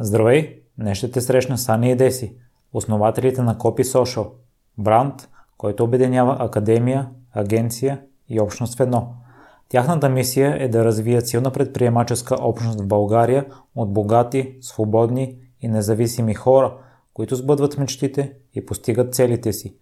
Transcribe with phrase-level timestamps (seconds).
[0.00, 0.62] Здравей!
[0.78, 2.36] Днес ще те срещна Сани и Деси,
[2.72, 4.30] основателите на Copy Social,
[4.78, 9.14] бранд, който обединява академия, агенция и общност в едно.
[9.68, 16.34] Тяхната мисия е да развият силна предприемаческа общност в България от богати, свободни и независими
[16.34, 16.78] хора,
[17.14, 19.76] които сбъдват мечтите и постигат целите си.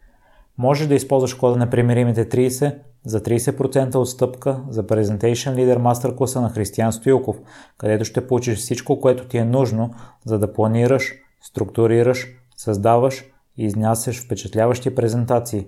[0.58, 6.40] Може да използваш кода на примеримите 30 за 30% отстъпка за Presentation Leader Master класа
[6.40, 7.36] на Християн Стоилков,
[7.78, 9.90] където ще получиш всичко, което ти е нужно,
[10.24, 13.24] за да планираш, структурираш, създаваш
[13.56, 15.66] и изнасяш впечатляващи презентации.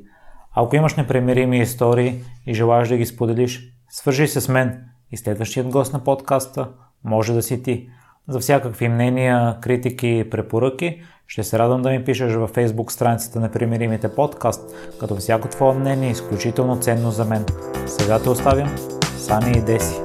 [0.55, 5.69] Ако имаш непремирими истории и желаеш да ги споделиш, свържи се с мен и следващият
[5.69, 6.69] гост на подкаста
[7.05, 7.89] може да си ти.
[8.29, 13.41] За всякакви мнения, критики и препоръки– ще се радвам да ми пишеш във Facebook страницата
[13.41, 17.45] на Примиримите подкаст, като всяко твое мнение е изключително ценно за мен.
[17.87, 18.77] Сега те оставям
[19.19, 20.01] Сани и Деси.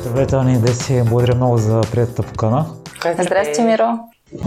[0.00, 1.02] Здравейте, Ани и Деси.
[1.08, 2.66] Благодаря много за приятата покана.
[3.18, 3.98] Здрасти, Миро.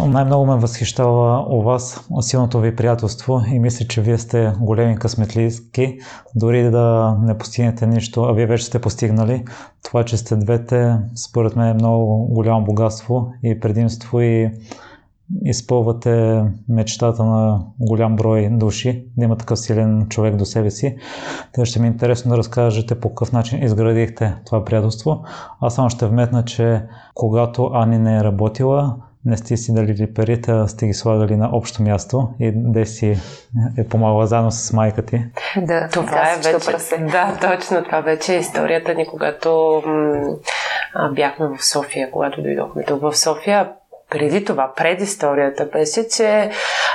[0.08, 5.98] Най-много ме възхищава у вас силното ви приятелство и мисля, че вие сте големи късметлийски,
[6.36, 9.46] дори да не постигнете нищо, а вие вече сте постигнали.
[9.84, 14.52] Това, че сте двете, според мен е много голямо богатство и предимство и
[15.46, 20.96] изпълвате мечтата на голям брой души, да има такъв силен човек до себе си.
[21.54, 25.24] Та ще ми е интересно да разкажете по какъв начин изградихте това приятелство.
[25.62, 30.52] Аз само ще вметна, че когато Ани не е работила, не сте си дали парите,
[30.52, 33.18] а сте ги слагали на общо място и де си
[33.78, 35.22] е помагала заедно с майка ти.
[35.58, 36.72] Да, това е вече.
[36.72, 36.98] Прасе.
[36.98, 43.02] Да, точно това вече е историята ни, когато м- бяхме в София, когато дойдохме тук
[43.02, 43.72] в София.
[44.10, 46.52] Преди това, пред историята беше, че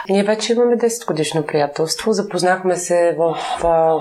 [0.08, 2.12] ние вече имаме 10 годишно приятелство.
[2.12, 3.98] Запознахме се в а,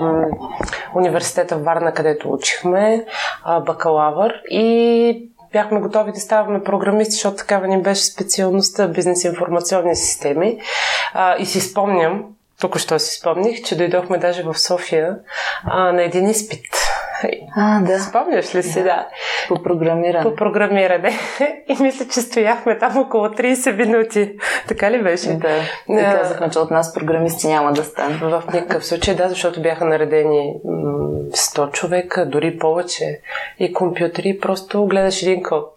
[0.94, 3.04] университета в Варна, където учихме
[3.44, 9.96] а, бакалавър и бяхме готови да ставаме програмисти, защото такава ни беше специалността бизнес информационни
[9.96, 10.58] системи.
[11.12, 12.24] А, и си спомням,
[12.60, 15.16] тук що си спомних, че дойдохме даже в София
[15.64, 16.83] а, на един изпит.
[17.56, 17.98] А, да.
[17.98, 18.84] Спомняш ли си, да?
[18.84, 19.06] да.
[19.48, 20.24] По програмиране.
[20.24, 21.12] По програмиране.
[21.68, 24.32] И мисля, че стояхме там около 30 минути.
[24.68, 25.32] Така ли беше?
[25.32, 25.60] Да.
[25.88, 28.14] И казахме, че от нас програмисти няма да стане.
[28.14, 33.20] В никакъв случай, да, защото бяха наредени 100 човека, дори повече.
[33.58, 35.72] И компютри, просто гледаш един код.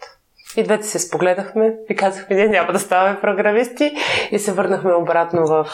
[0.57, 3.91] И двете се спогледахме и казахме, ние няма да ставаме програмисти.
[4.31, 5.67] И се върнахме обратно в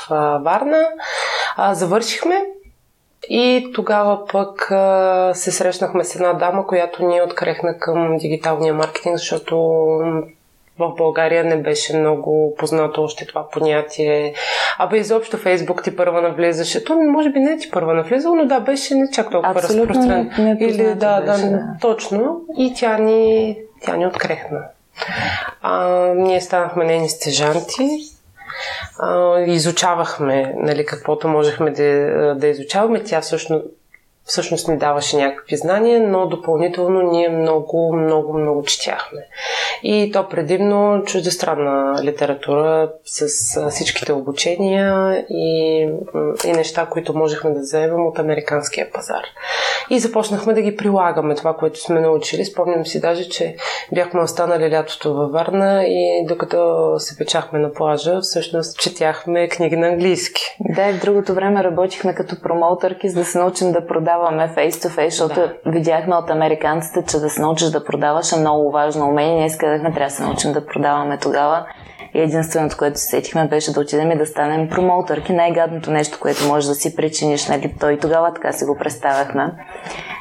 [0.44, 0.88] Варна.
[1.58, 2.36] А, завършихме
[3.30, 9.18] и тогава пък а, се срещнахме с една дама, която ни открехна към дигиталния маркетинг,
[9.18, 9.58] защото
[10.80, 14.34] в България не беше много познато още това понятие.
[14.78, 16.84] Абе, изобщо Фейсбук ти първа навлизаше.
[16.84, 20.32] То може би не ти първа навлизало, но да, беше не чак толкова разпространен.
[20.38, 22.42] Не, не Или да, беше, да, да, точно.
[22.58, 24.60] И тя ни, тя ни открехна.
[25.62, 27.90] А, ние станахме нейни стежанти
[29.48, 33.04] изучавахме нали, каквото можехме да, да изучаваме.
[33.04, 33.66] Тя всъщност
[34.26, 39.20] всъщност ни даваше някакви знания, но допълнително ние много, много, много четяхме.
[39.84, 43.28] И то предимно чуждестранна литература с
[43.70, 45.82] всичките обучения и,
[46.46, 49.24] и неща, които можехме да вземем от американския пазар.
[49.90, 52.46] И започнахме да ги прилагаме, това, което сме научили.
[52.46, 53.56] Спомням си даже, че
[53.94, 59.88] бяхме останали лятото във Варна и докато се печахме на плажа, всъщност четяхме книги на
[59.88, 60.42] английски.
[60.60, 64.54] Да, и в другото време работихме като промоутърки, за да се научим да продаваме продаваме
[64.56, 65.54] face-to-face, защото да.
[65.66, 69.36] видяхме от американците, че да се научиш да продаваш е много важно умение.
[69.36, 71.66] Ние искахме, трябва да се научим да продаваме тогава.
[72.14, 75.34] И единственото, което се сетихме, беше да отидем и да станем промоутърки.
[75.34, 77.76] Най-гадното нещо, което може да си причиниш, нали?
[77.80, 79.52] Той тогава така си го представяхме.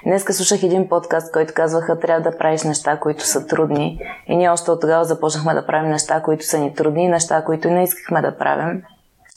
[0.05, 3.99] Днеска слушах един подкаст, който казваха, трябва да правиш неща, които са трудни.
[4.27, 7.71] И ние още от тогава започнахме да правим неща, които са ни трудни, неща, които
[7.71, 8.83] не искахме да правим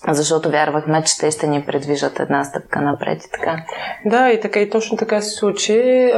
[0.08, 3.64] защото вярвахме, че те ще ни предвижат една стъпка напред и така.
[4.06, 6.12] Да, и така и точно така се случи.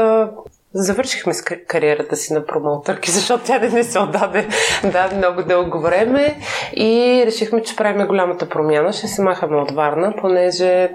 [0.74, 4.47] Завършихме с кариерата си на промоутърки, защото тя не се отдаде
[4.84, 6.35] да, много дълго време
[6.76, 8.94] и решихме, че правим голямата промяна.
[8.94, 10.90] Ще се махаме от Варна, понеже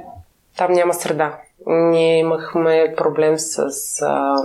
[0.56, 1.38] там няма среда.
[1.67, 3.59] Ние имахме проблем с
[4.03, 4.37] а,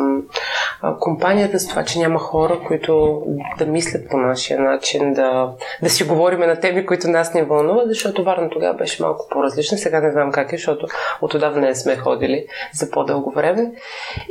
[0.81, 3.24] а, компанията, с това, че няма хора, които
[3.58, 5.54] да мислят по нашия начин, да,
[5.84, 9.78] да си говориме на теми, които нас не вълнуват, защото Варна тогава беше малко по-различна.
[9.78, 10.88] Сега не знам как е, защото
[11.22, 13.72] от отдавна не сме ходили за по-дълго време.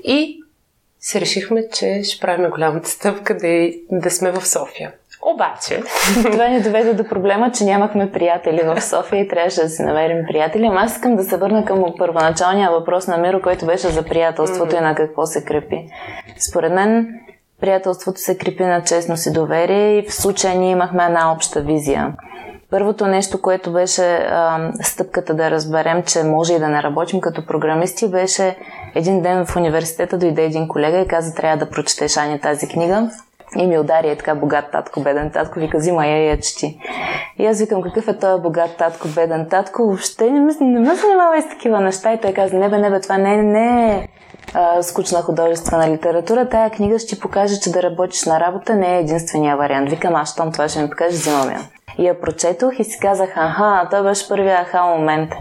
[0.04, 0.42] И
[1.00, 4.92] се решихме, че ще правим голямата стъпка да, да сме в София.
[5.34, 5.82] Обаче...
[6.32, 10.26] Това ни доведе до проблема, че нямахме приятели в София и трябваше да си намерим
[10.28, 10.66] приятели.
[10.66, 14.74] Ама аз искам да се върна към първоначалния въпрос на Миро, който беше за приятелството
[14.74, 14.78] mm-hmm.
[14.78, 15.88] и на какво се крепи.
[16.50, 17.20] Според мен
[17.60, 22.14] приятелството се крепи на честност и доверие и в случая ние имахме една обща визия.
[22.70, 27.46] Първото нещо, което беше а, стъпката да разберем, че може и да не работим като
[27.46, 28.56] програмисти, беше
[28.94, 33.10] един ден в университета дойде един колега и каза, трябва да прочетеш Ани тази книга.
[33.58, 36.78] И ми удари е така богат татко, беден татко, вика, взима я я чети.
[37.38, 40.94] И аз викам, какъв е този богат татко, беден татко, въобще не ме, не ме
[40.94, 42.12] занимава с такива неща.
[42.12, 44.08] И той каза, не бе, не бе, това не, не е
[44.82, 46.48] скучна художествена литература.
[46.48, 49.90] Тая книга ще покаже, че да работиш на работа не е единствения вариант.
[49.90, 51.60] Викам, аз щом това ще ми покаже, взимам я.
[51.98, 55.32] И я прочетох и си казах, аха, той беше първия аха момент.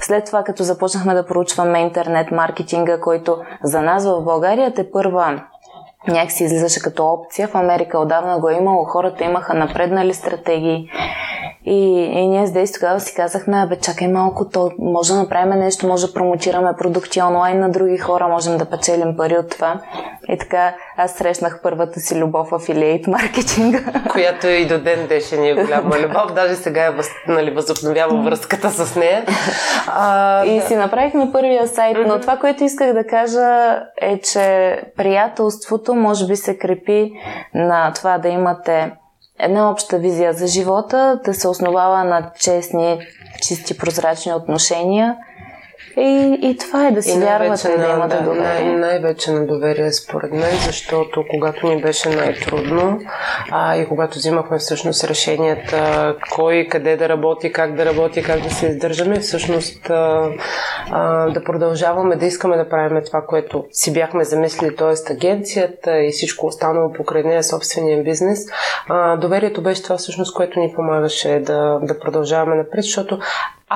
[0.00, 5.42] След това, като започнахме да проучваме интернет маркетинга, който за нас в България те първа
[6.08, 7.48] някакси излизаше като опция.
[7.48, 10.88] В Америка отдавна го е имало, хората имаха напреднали стратегии.
[11.66, 15.58] И, и ние с Дейс тогава си казахме, бе, чакай малко, то може да направим
[15.58, 19.80] нещо, може да промотираме продукти онлайн на други хора, можем да печелим пари от това.
[20.28, 23.78] И така аз срещнах първата си любов в афилиейт маркетинга.
[24.12, 26.32] Която и до ден днешен е голяма любов.
[26.34, 29.24] Даже сега е въз, нали, възобновява връзката с нея.
[29.86, 30.66] А, и да.
[30.66, 36.36] си направихме първия сайт, но това, което исках да кажа е, че приятелството може би
[36.36, 37.12] се крепи
[37.54, 38.92] на това да имате
[39.44, 43.00] една обща визия за живота, да се основава на честни,
[43.42, 45.16] чисти, прозрачни отношения–
[45.96, 48.64] и, и това е да си вярвате на, да имате да, доверие.
[48.64, 53.00] Най- най-вече на доверие според мен, защото когато ни беше най-трудно
[53.50, 58.50] а, и когато взимахме всъщност решенията кой, къде да работи, как да работи, как да
[58.50, 60.30] се издържаме, всъщност а,
[60.90, 65.12] а, да продължаваме да искаме да правим това, което си бяхме замислили, т.е.
[65.12, 68.38] агенцията и всичко останало покрай нея, собствения бизнес.
[68.88, 73.18] А, доверието беше това всъщност, което ни помагаше да, да продължаваме напред, защото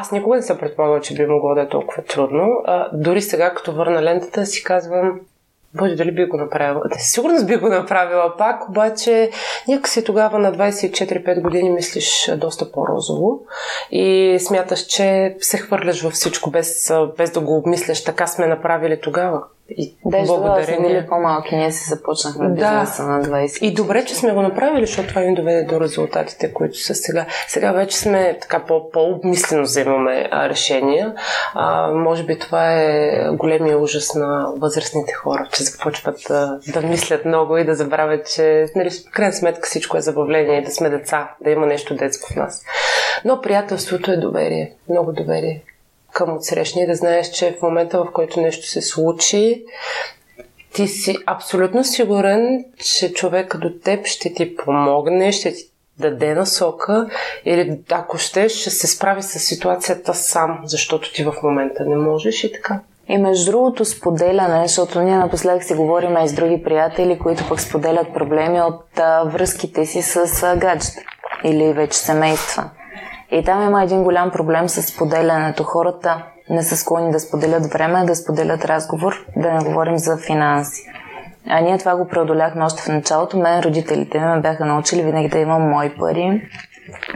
[0.01, 2.63] аз никога не съм предполагала, че би могло да е толкова трудно.
[2.65, 5.21] А, дори сега, като върна лентата, си казвам,
[5.75, 6.83] Боже, дали би го направила?
[6.89, 9.31] Да, сигурно би го направила пак, обаче
[9.69, 13.41] някакси тогава на 24-5 години мислиш доста по-розово
[13.91, 18.05] и смяташ, че се хвърляш във всичко без, без да го обмисляш.
[18.05, 19.43] Така сме направили тогава.
[19.77, 20.89] И Даже благодарение...
[20.89, 23.09] били по-малки, ние се започнахме бизнеса да.
[23.09, 23.63] на 20.
[23.63, 27.27] И добре, че сме го направили, защото това ни доведе до резултатите, които са сега.
[27.49, 31.15] Сега вече сме така по-обмислено вземаме решения.
[31.55, 37.25] А, може би това е големия ужас на възрастните хора, че започват да, да мислят
[37.25, 40.91] много и да забравят, че нали, в крайна сметка всичко е забавление и да сме
[40.91, 42.65] деца, да има нещо детско в нас.
[43.25, 45.63] Но приятелството е доверие, много доверие
[46.19, 49.65] към отсрещния, да знаеш, че в момента, в който нещо се случи,
[50.73, 55.63] ти си абсолютно сигурен, че човека до теб ще ти помогне, ще ти
[55.99, 57.11] даде насока
[57.45, 62.45] или ако ще, ще се справи с ситуацията сам, защото ти в момента не можеш
[62.45, 62.81] и така.
[63.09, 67.61] И между другото споделяне, защото ние напоследък си говорим и с други приятели, които пък
[67.61, 71.01] споделят проблеми от а, връзките си с а, гаджета
[71.45, 72.71] или вече семейства.
[73.31, 75.63] И там има един голям проблем с споделянето.
[75.63, 80.83] Хората не са склонни да споделят време, да споделят разговор, да не говорим за финанси.
[81.51, 83.39] А ние това го преодоляхме още в началото.
[83.39, 86.51] Мен родителите ме бяха научили винаги да имам мои пари,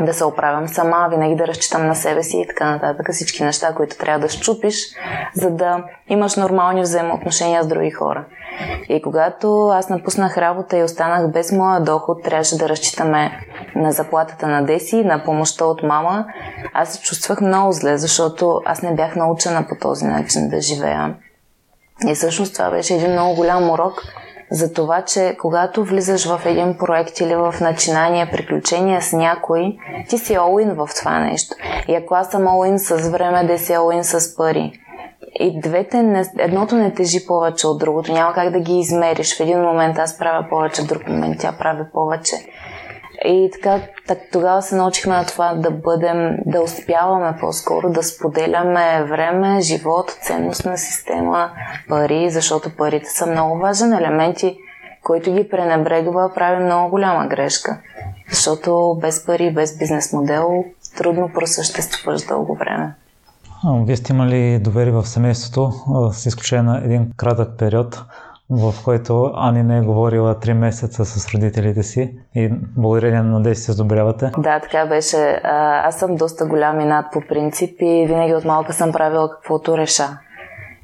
[0.00, 3.12] да се оправям сама, винаги да разчитам на себе си и така нататък.
[3.12, 4.76] Всички неща, които трябва да щупиш,
[5.34, 8.24] за да имаш нормални взаимоотношения с други хора.
[8.88, 13.30] И когато аз напуснах работа и останах без моя доход, трябваше да разчитаме
[13.76, 16.26] на заплатата на Деси, на помощта от мама,
[16.74, 21.14] аз се чувствах много зле, защото аз не бях научена по този начин да живея.
[22.06, 24.02] И всъщност това беше един много голям урок
[24.50, 29.76] за това, че когато влизаш в един проект или в начинание, приключения с някой,
[30.08, 31.56] ти си all в това нещо.
[31.88, 34.80] И ако аз съм all с време, да си all с пари.
[35.40, 38.12] И двете, не, едното не тежи повече от другото.
[38.12, 39.36] Няма как да ги измериш.
[39.36, 42.36] В един момент аз правя повече, в друг момент тя прави повече.
[43.24, 49.04] И така, так, тогава се научихме на това да бъдем, да успяваме по-скоро, да споделяме
[49.04, 51.50] време, живот, ценностна система,
[51.88, 54.58] пари, защото парите са много важен елемент и
[55.02, 57.78] който ги пренебрегва, прави много голяма грешка.
[58.30, 60.64] Защото без пари, без бизнес модел,
[60.96, 62.94] трудно просъществуваш дълго време.
[63.64, 65.72] Вие сте имали доверие в семейството,
[66.12, 68.04] с изключение на един кратък период,
[68.50, 73.54] в който Ани не е говорила 3 месеца с родителите си и благодарение на да
[73.54, 74.30] се сдобрявате.
[74.38, 75.40] Да, така беше.
[75.84, 79.78] Аз съм доста голям и над по принцип и винаги от малка съм правила каквото
[79.78, 80.18] реша.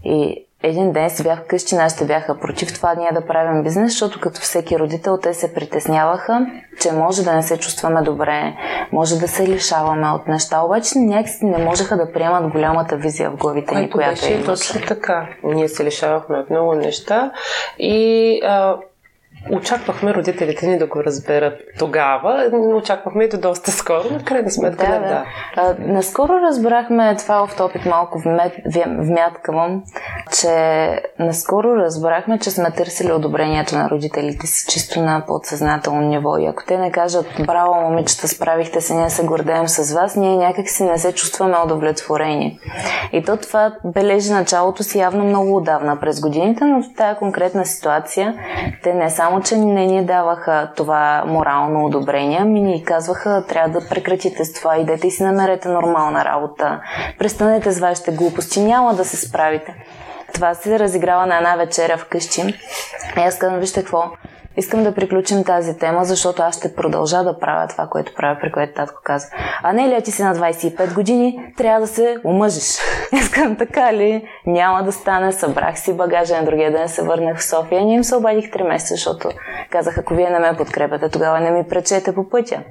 [0.05, 4.21] И един ден си бях вкъщи, нашите бяха против това ние да правим бизнес, защото
[4.21, 6.47] като всеки родител те се притесняваха,
[6.81, 8.57] че може да не се чувстваме добре,
[8.93, 13.37] може да се лишаваме от неща, обаче някакси не можеха да приемат голямата визия в
[13.37, 15.29] главите ни, която беше точно така.
[15.45, 17.33] Ние се лишавахме от много неща
[17.79, 18.77] и а,
[19.51, 22.51] очаквахме родителите ни да го разберат тогава.
[22.53, 25.25] Очаквахме и до доста скоро, но крайна сметка да, не, да.
[25.57, 28.23] А, наскоро разбрахме, това в топик малко
[28.87, 29.83] вмяткавам,
[30.41, 30.51] че
[31.19, 36.39] наскоро разбрахме, че сме търсили одобрението на родителите си чисто на подсъзнателно ниво.
[36.39, 40.37] И ако те не кажат, браво, момичета, справихте се, ние се гордеем с вас, ние
[40.37, 42.59] някак си не се чувстваме удовлетворени.
[43.13, 47.67] И то това бележи началото си явно много отдавна през годините, но в тази конкретна
[47.67, 48.35] ситуация
[48.83, 53.89] те не само, че не ни даваха това морално одобрение, ми ни казваха, трябва да
[53.89, 56.81] прекратите с това, идете и си намерете нормална работа,
[57.19, 59.75] престанете с вашите глупости, няма да се справите.
[60.35, 62.43] Това се разиграва на една вечеря вкъщи.
[63.17, 64.05] И аз казвам, вижте какво,
[64.59, 68.53] искам да приключим тази тема, защото аз ще продължа да правя това, което правя, при
[68.53, 69.27] което татко каза.
[69.63, 72.79] А не ли ти си на 25 години, трябва да се омъжиш.
[73.13, 74.29] Искам така ли?
[74.47, 75.33] Няма да стане.
[75.33, 77.85] Събрах си багажа на другия ден, се върнах в София.
[77.85, 79.31] Ние им се обадих 3 месеца, защото
[79.71, 82.63] казах, ако вие не ме подкрепяте, тогава не ми пречете по пътя.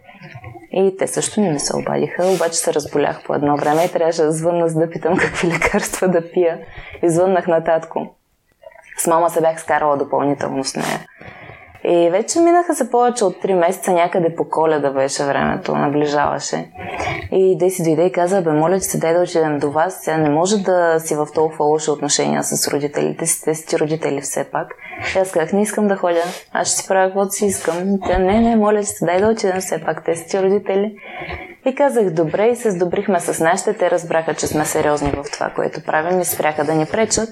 [0.71, 4.21] И те също не ми се обадиха, обаче се разболях по едно време и трябваше
[4.21, 6.59] да звънна, за да питам какви лекарства да пия.
[7.03, 8.07] И звъннах на татко.
[8.97, 10.99] С мама се бях скарала допълнително с нея.
[11.83, 16.65] И вече минаха се повече от 3 месеца, някъде по коледа беше времето, наближаваше.
[17.31, 19.99] И Деси дойде и каза, бе, моля, че се дай да отидем до вас.
[20.01, 24.21] Сега не може да си в толкова лоши отношения с родителите си, те си родители
[24.21, 24.67] все пак.
[25.15, 27.99] И аз казах, не искам да ходя, аз ще си правя каквото си искам.
[28.07, 30.95] Тя, не, не, моля, че се дай да отидем все пак, те си родители.
[31.65, 33.73] И казах, добре, и се сдобрихме с нашите.
[33.73, 37.29] Те разбраха, че сме сериозни в това, което правим и спряха да ни пречат.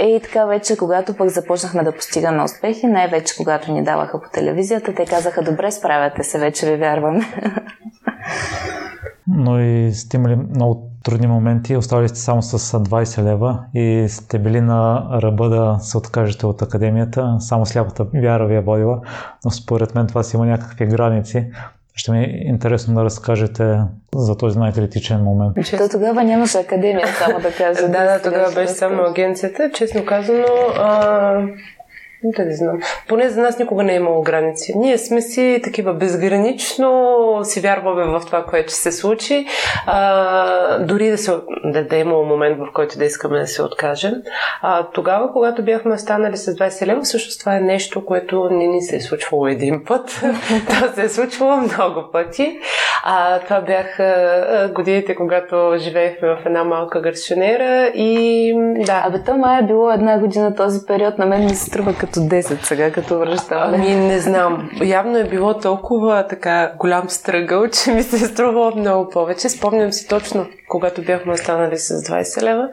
[0.00, 4.94] И така вече, когато пък започнахме да постигаме успехи, най-вече когато ни даваха по телевизията,
[4.94, 7.20] те казаха, добре, справяте се, вече ви вярваме.
[9.26, 14.38] Но и сте имали много трудни моменти, оставали сте само с 20 лева и сте
[14.38, 19.00] били на ръба да се откажете от академията, само сляпата вяра ви е водила,
[19.44, 21.50] но според мен това си има някакви граници.
[21.94, 23.78] Ще ми е интересно да разкажете
[24.14, 25.56] за този най-критичен момент.
[25.78, 27.82] То тогава нямаше академия, само да кажа.
[27.88, 29.70] да, да, тогава беше само агенцията.
[29.74, 30.44] Честно казано,
[30.76, 31.42] а,
[32.24, 32.80] да не знам.
[33.08, 34.72] Поне за нас никога не е имало граници.
[34.76, 39.46] Ние сме си такива безгранично, си вярваме в това, което се случи.
[39.86, 41.32] А, дори да, се,
[41.64, 44.14] да, да е имало момент, в който да искаме да се откажем.
[44.62, 48.82] А, тогава, когато бяхме станали с 20 лева, всъщност това е нещо, което не ни
[48.82, 50.06] се е случвало един път.
[50.68, 52.58] това се е случвало много пъти.
[53.04, 59.02] А, това бяха годините, когато живеехме в една малка гарсионера и да.
[59.06, 62.11] Абе, то май е било една година този период, на мен ми се струва като
[62.20, 63.76] 10 сега, като връщаване.
[63.76, 64.70] Ами не знам.
[64.82, 69.48] Явно е било толкова така голям стръгъл, че ми се е струвало много повече.
[69.48, 72.68] Спомням си точно, когато бяхме останали с 20 лева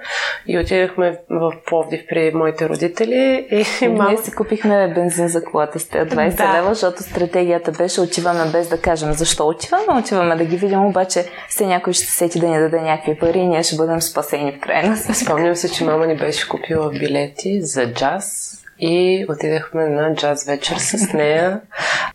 [0.47, 3.47] и отидахме в Пловдив при моите родители.
[3.81, 4.09] И мама...
[4.09, 6.53] Ние си купихме бензин за колата с тези 20 да.
[6.53, 9.99] лева, защото стратегията беше отиваме без да кажем защо отиваме.
[9.99, 13.47] Отиваме да ги видим, обаче все някой ще сети да ни даде някакви пари и
[13.47, 17.93] ние ще бъдем спасени в крайна Спомням се, че мама ни беше купила билети за
[17.93, 21.61] джаз и отидахме на джаз вечер с нея.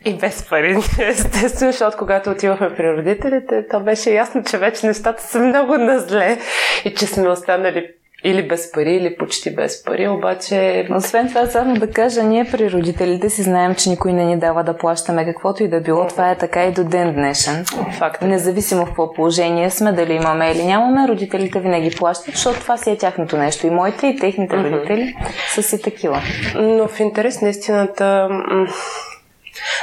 [0.05, 5.23] И без пари, естествено, защото когато отивахме при родителите, то беше ясно, че вече нещата
[5.23, 6.39] са много на зле
[6.85, 7.91] и че сме останали
[8.25, 10.89] или без пари, или почти без пари, обаче...
[10.91, 14.65] Освен това, само да кажа, ние при родителите си знаем, че никой не ни дава
[14.65, 16.07] да плащаме каквото и да било.
[16.07, 17.65] Това е така и до ден днешен.
[17.99, 18.23] Факт.
[18.23, 22.91] Независимо в какво положение сме, дали имаме или нямаме, родителите винаги плащат, защото това си
[22.91, 23.67] е тяхното нещо.
[23.67, 24.73] И моите, и техните mm-hmm.
[24.73, 25.17] родители
[25.55, 26.21] са си такива.
[26.55, 28.29] Но в интерес на истината...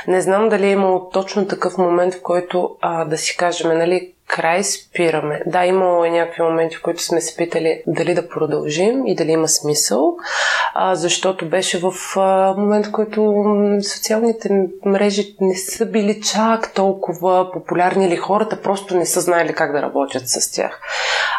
[0.08, 4.14] Не знам дали е имало точно такъв момент, в който а, да си кажем, нали,
[4.32, 5.42] край спираме.
[5.46, 9.32] Да, имало е някакви моменти, в които сме се питали дали да продължим и дали
[9.32, 10.18] има смисъл,
[10.74, 13.46] а, защото беше в а, момент, в който
[13.84, 19.72] социалните мрежи не са били чак толкова популярни или хората просто не са знаели как
[19.72, 20.82] да работят с тях,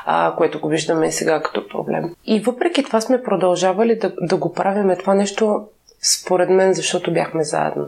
[0.07, 2.15] а, което го виждаме и сега като проблем.
[2.25, 5.65] И въпреки това сме продължавали да, да го правиме това нещо,
[6.03, 7.87] според мен, защото бяхме заедно.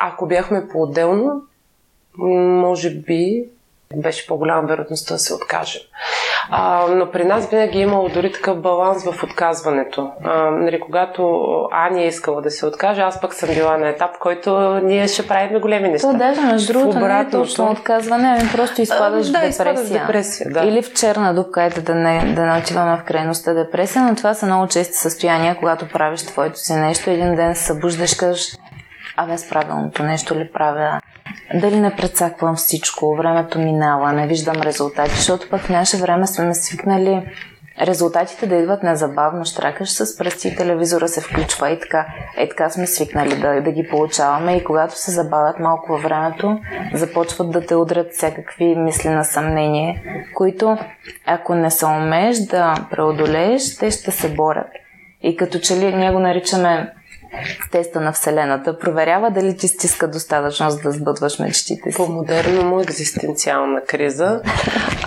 [0.00, 1.42] Ако бяхме по-отделно,
[2.18, 3.44] може би
[3.96, 5.82] беше по-голяма вероятността да се откажем.
[6.50, 10.10] А, но при нас винаги е имало дори такъв баланс в отказването.
[10.24, 14.18] А, нали, когато Ани е искала да се откаже, аз пък съм била на етап,
[14.18, 16.10] който ние ще правим големи неща.
[16.10, 20.00] То даже, между другото, не е точно отказване, ами просто изпадаш а, да, в депресия.
[20.00, 20.60] депресия да.
[20.60, 24.34] Или в черна дупка, ето да не, да не отиваме в крайността депресия, но това
[24.34, 28.56] са много чести състояния, когато правиш твоето си нещо, един ден се събуждаш, кажеш,
[29.16, 31.00] абе с правилното нещо ли правя,
[31.54, 36.54] дали не прецаквам всичко, времето минава, не виждам резултати, защото пък в наше време сме
[36.54, 37.22] свикнали
[37.80, 42.06] резултатите да идват незабавно, штракаш с пръсти телевизора се включва и така.
[42.36, 46.58] Е така сме свикнали да, да ги получаваме и когато се забавят малко във времето,
[46.94, 50.02] започват да те удрят всякакви мисли на съмнение,
[50.34, 50.78] които
[51.26, 54.70] ако не се умееш да преодолееш, те ще се борят.
[55.22, 56.92] И като че ли ние го наричаме
[57.70, 58.78] теста на Вселената.
[58.78, 61.96] Проверява дали ти стиска достатъчно, за да сбъдваш мечтите си.
[61.96, 64.40] По-модерно му екзистенциална криза.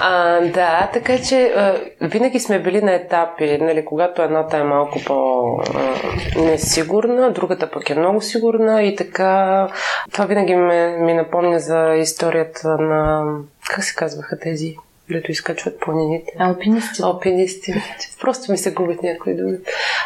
[0.01, 4.99] А, да, така че а, винаги сме били на етапи, нали, когато едната е малко
[5.05, 9.67] по-несигурна, другата пък е много сигурна и така.
[10.11, 13.25] Това винаги ме, ми напомня за историята на...
[13.69, 14.75] Как се казваха тези
[15.09, 16.33] дето изкачват планините.
[16.39, 17.01] Алпинисти.
[17.03, 17.73] Алпинисти.
[18.21, 19.57] Просто ми се губят някои думи.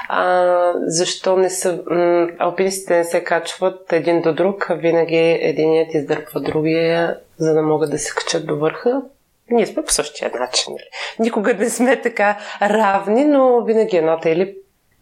[0.10, 1.80] А, защо не са...
[1.90, 7.62] М- алпинистите не се качват един до друг, а винаги единият издърпва другия, за да
[7.62, 9.02] могат да се качат до върха.
[9.52, 10.74] Ние сме по същия начин.
[10.74, 10.90] Нали?
[11.20, 14.56] Никога не сме така равни, но винаги едната или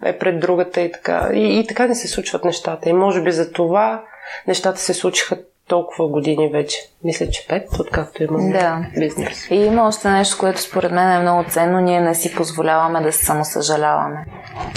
[0.05, 1.29] е пред другата и така.
[1.33, 2.89] И, и така не се случват нещата.
[2.89, 4.03] И може би за това
[4.47, 6.77] нещата се случиха толкова години вече.
[7.03, 8.85] Мисля, че пет, откакто имам да.
[8.99, 9.47] бизнес.
[9.51, 11.79] И има още нещо, което според мен е много ценно.
[11.79, 14.25] Ние не си позволяваме да се самосъжаляваме.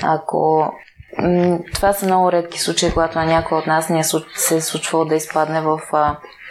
[0.02, 0.72] Ако
[1.74, 4.04] това са много редки случаи, когато на някой от нас ни е
[4.34, 5.80] се е случвало да изпадне в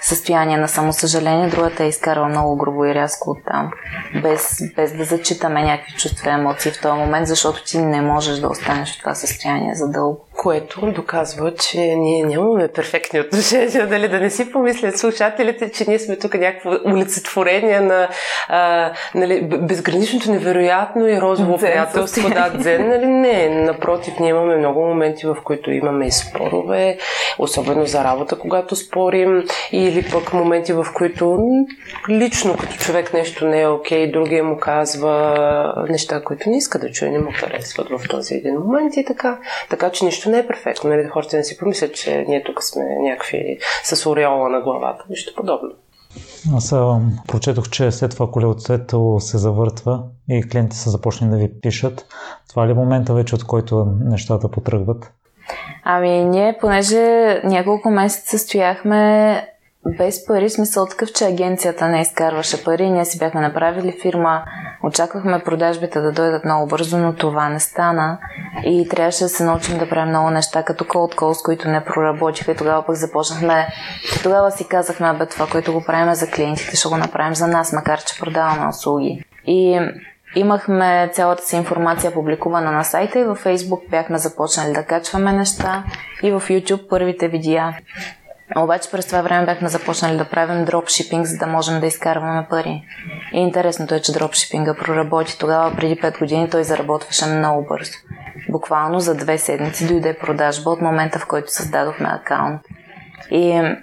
[0.02, 3.72] състояние на самосъжаление, другата е изкарала много грубо и рязко оттам,
[4.22, 8.40] без, без да зачитаме някакви чувства и емоции в този момент, защото ти не можеш
[8.40, 10.26] да останеш в това състояние за дълго.
[10.42, 16.00] Което доказва, че ние нямаме перфектни отношения, дали да не си помислят слушателите, че ние
[16.00, 18.08] сме тук някакво олицетворение на
[18.48, 22.30] а, нали, безграничното невероятно и розово приятелство.
[22.30, 23.06] Да, дзен, нали?
[23.06, 26.98] Не, напротив, ние имаме много моменти, в които имаме и спорове,
[27.40, 31.40] особено за работа, когато спорим или пък моменти, в които
[32.10, 36.92] лично като човек нещо не е окей, другия му казва неща, които не иска да
[36.92, 39.38] чуе, не му харесват в този един момент и така.
[39.70, 40.90] Така че нищо не е перфектно.
[40.90, 41.08] Нали?
[41.08, 45.06] Хората не си помислят, че ние тук сме някакви с ореола на главата.
[45.10, 45.70] Нищо подобно.
[46.56, 46.70] Аз
[47.28, 52.06] прочетох, че след това колелцето се завъртва и клиенти са започнали да ви пишат.
[52.50, 55.12] Това ли е момента вече, от който нещата потръгват?
[55.84, 57.02] Ами ние, понеже
[57.44, 59.44] няколко месеца стояхме
[59.86, 62.90] без пари, смисъл такъв, че агенцията не изкарваше пари.
[62.90, 64.44] Ние си бяхме направили фирма,
[64.84, 68.18] очаквахме продажбите да дойдат много бързо, но това не стана.
[68.66, 72.52] И трябваше да се научим да правим много неща, като cold calls, които не проработиха.
[72.52, 73.68] И тогава пък започнахме.
[74.24, 77.74] Тогава си казахме, бе, това, което го правим за клиентите, ще го направим за нас,
[77.74, 79.24] макар че продаваме услуги.
[79.46, 79.80] И
[80.36, 85.84] Имахме цялата си информация публикувана на сайта и във Facebook бяхме започнали да качваме неща
[86.24, 87.78] и в YouTube първите видеа.
[88.58, 92.84] Обаче през това време бяхме започнали да правим дропшипинг, за да можем да изкарваме пари.
[93.34, 95.38] И интересното е, че дропшипинга проработи.
[95.40, 97.92] Тогава, преди 5 години, той заработваше много бързо.
[98.50, 102.62] Буквално за две седмици дойде продажба от момента, в който създадохме акаунт.
[103.32, 103.76] И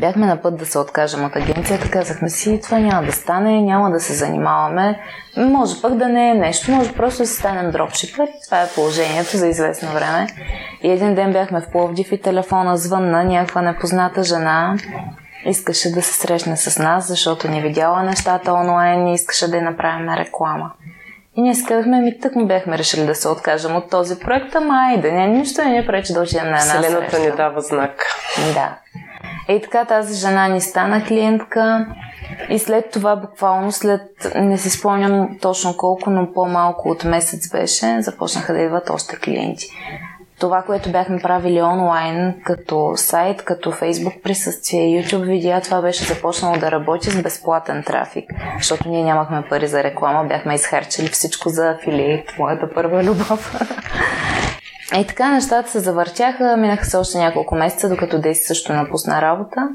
[0.00, 3.90] Бяхме на път да се откажем от агенцията, казахме си, това няма да стане, няма
[3.90, 5.00] да се занимаваме.
[5.36, 8.28] Може пък да не е нещо, може просто да си станем дропшипър.
[8.44, 10.26] Това е положението за известно време.
[10.82, 14.76] И един ден бяхме в Пловдив и телефона звънна някаква непозната жена.
[15.46, 19.60] Искаше да се срещне с нас, защото ни видяла нещата онлайн и искаше да й
[19.60, 20.72] направим реклама.
[21.38, 24.54] И ние си казахме, ми тък му бяхме решили да се откажем от този проект,
[24.54, 27.30] ама айде, не, нищо не ни пречи да отидем на една Вселената среща.
[27.30, 28.06] ни дава знак.
[28.54, 28.78] Да.
[29.54, 31.86] И така тази жена ни стана клиентка
[32.48, 37.96] и след това буквално след, не си спомням точно колко, но по-малко от месец беше,
[38.00, 39.66] започнаха да идват още клиенти.
[40.38, 46.56] Това, което бяхме правили онлайн, като сайт, като Facebook присъствие, YouTube видеа, това беше започнало
[46.56, 51.70] да работи с безплатен трафик, защото ние нямахме пари за реклама, бяхме изхарчили всичко за
[51.70, 53.60] афилиейт, моята първа любов.
[54.98, 59.68] И така нещата се завъртяха, минаха се още няколко месеца, докато Дейси също напусна работа.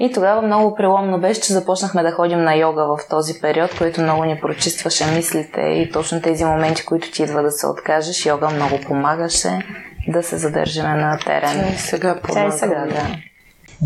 [0.00, 4.00] И тогава много преломно беше, че започнахме да ходим на йога в този период, който
[4.00, 8.50] много ни прочистваше мислите и точно тези моменти, които ти идва да се откажеш, йога
[8.50, 9.58] много помагаше
[10.08, 11.60] да се задържаме на терен.
[11.60, 12.50] Тя и сега помага.
[12.50, 13.16] Тя и сега, да.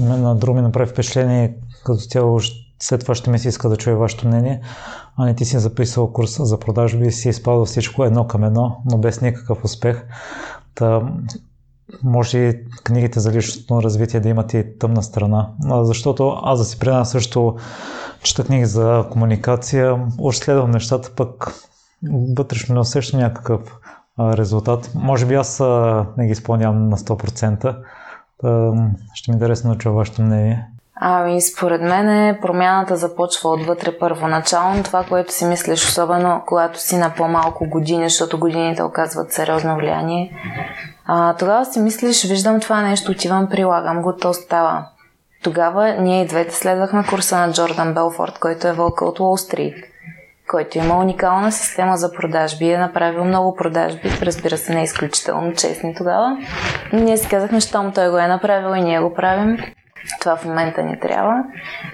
[0.04, 2.40] На други направи впечатление, като цяло
[2.78, 4.60] след това ще ми се иска да чуя вашето мнение.
[5.16, 8.76] А не ти си записал курс за продажби и си изпадал всичко едно към едно,
[8.90, 10.04] но без никакъв успех.
[10.74, 11.02] Та,
[12.02, 15.50] може и книгите за личностно развитие да имат и тъмна страна.
[15.82, 17.56] Защото аз да си предам също
[18.22, 21.52] чета книги за комуникация, още следвам нещата, пък
[22.36, 23.60] вътрешно не усещам някакъв
[24.20, 24.90] резултат.
[24.94, 25.60] Може би аз
[26.16, 27.60] не ги изпълнявам на 100%.
[28.40, 28.72] Та,
[29.14, 30.66] ще ми е интересно да чуя вашето мнение.
[31.00, 34.82] Ами, според мен промяната започва отвътре първоначално.
[34.82, 40.32] Това, което си мислиш, особено когато си на по-малко години, защото годините оказват сериозно влияние.
[41.06, 44.84] А, тогава си мислиш, виждам това нещо, отивам, прилагам го, то става.
[45.42, 49.74] Тогава ние и двете следвахме курса на Джордан Белфорд, който е вълка от Уолл Стрит,
[50.50, 55.54] който има уникална система за продажби, е направил много продажби, разбира се, не е изключително
[55.54, 56.36] честни тогава.
[56.92, 59.58] Ние си казахме, щом той го е направил и ние го правим.
[60.20, 61.44] Това в момента ни трябва.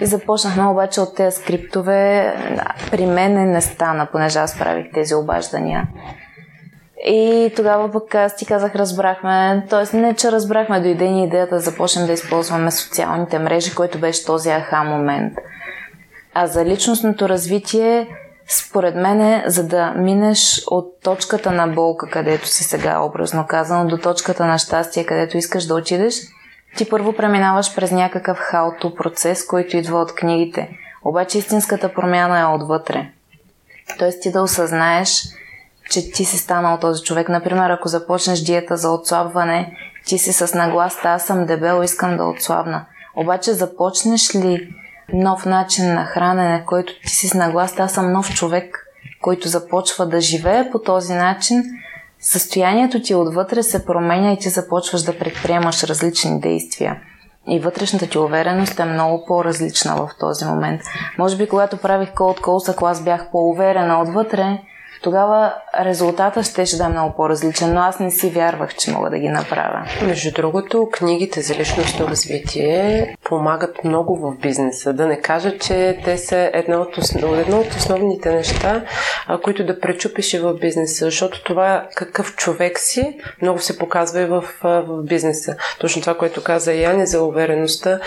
[0.00, 2.34] И започнахме обаче от тези скриптове.
[2.90, 5.88] При мен не стана, понеже аз правих тези обаждания.
[7.06, 9.96] И тогава пък аз ти казах, разбрахме, т.е.
[9.96, 14.50] не, че разбрахме, дойде ни идеята да започнем да използваме социалните мрежи, който беше този
[14.50, 15.32] аха момент.
[16.34, 18.08] А за личностното развитие,
[18.48, 23.88] според мен е, за да минеш от точката на болка, където си сега, образно казано,
[23.88, 26.14] до точката на щастие, където искаш да отидеш,
[26.76, 30.70] ти първо преминаваш през някакъв хаото процес, който идва от книгите.
[31.04, 33.10] Обаче истинската промяна е отвътре.
[33.98, 35.22] Тоест ти да осъзнаеш,
[35.90, 37.28] че ти си станал този човек.
[37.28, 42.24] Например, ако започнеш диета за отслабване, ти си с нагласта, аз съм дебел, искам да
[42.24, 42.84] отслабна.
[43.16, 44.68] Обаче започнеш ли
[45.12, 48.86] нов начин на хранене, който ти си с нагласта, аз съм нов човек,
[49.22, 51.64] който започва да живее по този начин,
[52.24, 57.00] състоянието ти отвътре се променя и ти започваш да предприемаш различни действия.
[57.48, 60.80] И вътрешната ти увереност е много по-различна в този момент.
[61.18, 64.58] Може би, когато правих Cold Calls, ако аз бях по-уверена отвътре,
[65.02, 69.10] тогава резултата ще, ще да е много по-различен, но аз не си вярвах, че мога
[69.10, 69.86] да ги направя.
[70.02, 74.92] Между другото, книгите за личностно развитие помагат много в бизнеса.
[74.92, 77.38] Да не кажа, че те са едно от, основ...
[77.38, 78.84] едно от основните неща,
[79.42, 84.26] които да пречупиш и в бизнеса, защото това какъв човек си много се показва и
[84.26, 85.56] в, в бизнеса.
[85.80, 88.00] Точно това, което каза Яни за увереността,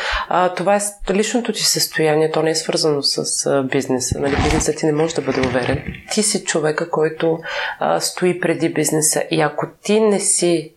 [0.56, 0.80] това е
[1.14, 4.20] личното ти състояние, то не е свързано с бизнеса.
[4.20, 4.36] Нали?
[4.44, 5.84] Бизнесът ти не може да бъде уверен.
[6.12, 7.40] Ти си човека, който
[7.80, 9.24] а, стои преди бизнеса.
[9.32, 10.74] И ако ти не си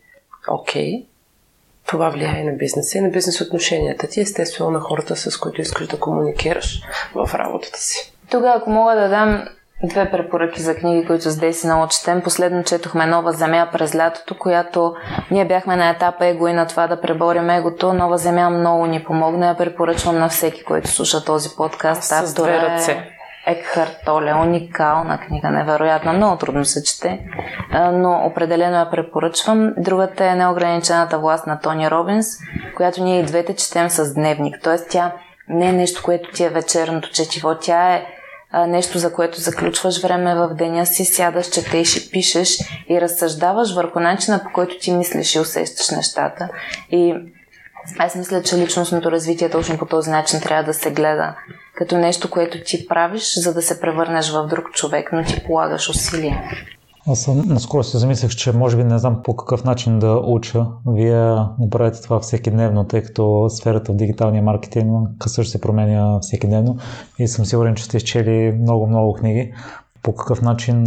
[0.49, 1.07] окей, okay,
[1.87, 5.87] това влияе на бизнеса и на бизнес отношенията ти, естествено на хората, с които искаш
[5.87, 6.83] да комуникираш
[7.15, 8.13] в работата си.
[8.31, 9.45] Тогава, ако мога да дам
[9.85, 12.23] две препоръки за книги, които с Деси много четем.
[12.23, 14.95] Последно четохме Нова земя през лятото, която
[15.31, 17.93] ние бяхме на етап его и на това да преборим егото.
[17.93, 19.47] Нова земя много ни помогна.
[19.47, 22.03] Я препоръчвам на всеки, който слуша този подкаст.
[22.03, 22.93] С две ръце.
[22.93, 27.21] Е Екхарт Толе, уникална книга, невероятна, много трудно се чете,
[27.93, 29.73] но определено я препоръчвам.
[29.79, 32.27] Другата е Неограничената власт на Тони Робинс,
[32.77, 34.57] която ние и двете четем с дневник.
[34.63, 35.13] Тоест тя
[35.49, 38.07] не е нещо, което ти е вечерното четиво, тя е
[38.67, 44.01] нещо, за което заключваш време в деня си, сядаш, четеш и пишеш и разсъждаваш върху
[44.01, 46.49] начина по който ти мислиш и усещаш нещата.
[46.91, 47.15] И
[47.99, 51.35] аз мисля, че личностното развитие точно по този начин трябва да се гледа
[51.75, 55.89] като нещо, което ти правиш, за да се превърнеш в друг човек, но ти полагаш
[55.89, 56.43] усилия.
[57.07, 60.67] Аз наскоро си замислях, че може би не знам по какъв начин да уча.
[60.87, 61.37] Вие
[61.71, 66.77] правите това всеки дневно, тъй като сферата в дигиталния маркетинг също се променя всеки дневно
[67.19, 69.53] и съм сигурен, че сте изчели много-много книги
[70.03, 70.85] по какъв начин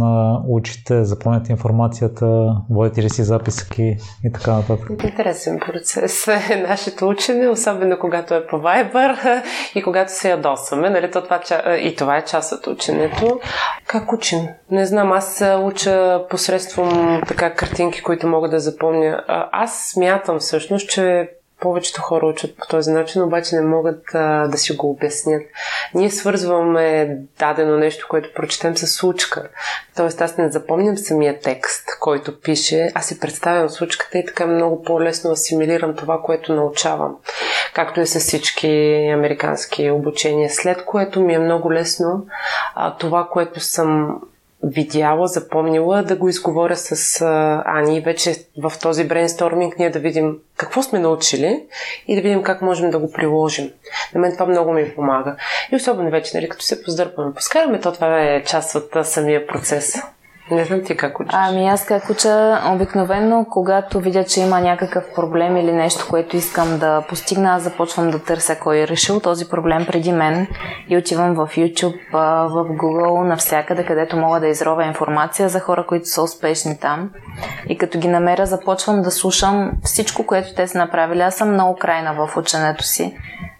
[0.48, 4.90] учите, запомняте информацията, водите ли си записки и така нататък?
[5.04, 9.42] Интересен процес е нашето учене, особено когато е по Viber
[9.74, 10.90] и когато се ядосваме.
[10.90, 11.40] Нали, то това,
[11.80, 13.40] и това е част от ученето.
[13.86, 14.40] Как учим?
[14.70, 19.24] Не знам, аз уча посредством така картинки, които мога да запомня.
[19.52, 21.30] Аз смятам всъщност, че
[21.64, 25.42] повечето хора учат по този начин, обаче не могат а, да си го обяснят.
[25.94, 29.48] Ние свързваме дадено нещо, което прочетем с случка.
[29.96, 34.82] Тоест аз не запомням самия текст, който пише, аз си представям случката и така много
[34.82, 37.16] по-лесно асимилирам това, което научавам.
[37.74, 38.68] Както и с всички
[39.14, 40.50] американски обучения.
[40.50, 42.26] След което ми е много лесно
[42.74, 44.20] а, това, което съм
[44.64, 48.00] видяла, запомнила, да го изговоря с а, Ани.
[48.00, 51.62] Вече в този брейнсторминг ние да видим какво сме научили
[52.08, 53.70] и да видим как можем да го приложим.
[54.14, 55.36] На мен това много ми помага.
[55.72, 59.96] И особено вече, нали, като се поздърпаме, поскараме, то това е част от самия процес.
[60.50, 61.32] Не знам ти как учиш.
[61.32, 66.78] Ами аз как уча обикновено, когато видя, че има някакъв проблем или нещо, което искам
[66.78, 70.46] да постигна, аз започвам да търся кой е решил този проблем преди мен
[70.88, 76.08] и отивам в YouTube, в Google, навсякъде, където мога да изрова информация за хора, които
[76.08, 77.10] са успешни там.
[77.68, 81.20] И като ги намеря, започвам да слушам всичко, което те са направили.
[81.20, 83.16] Аз съм много крайна в ученето си.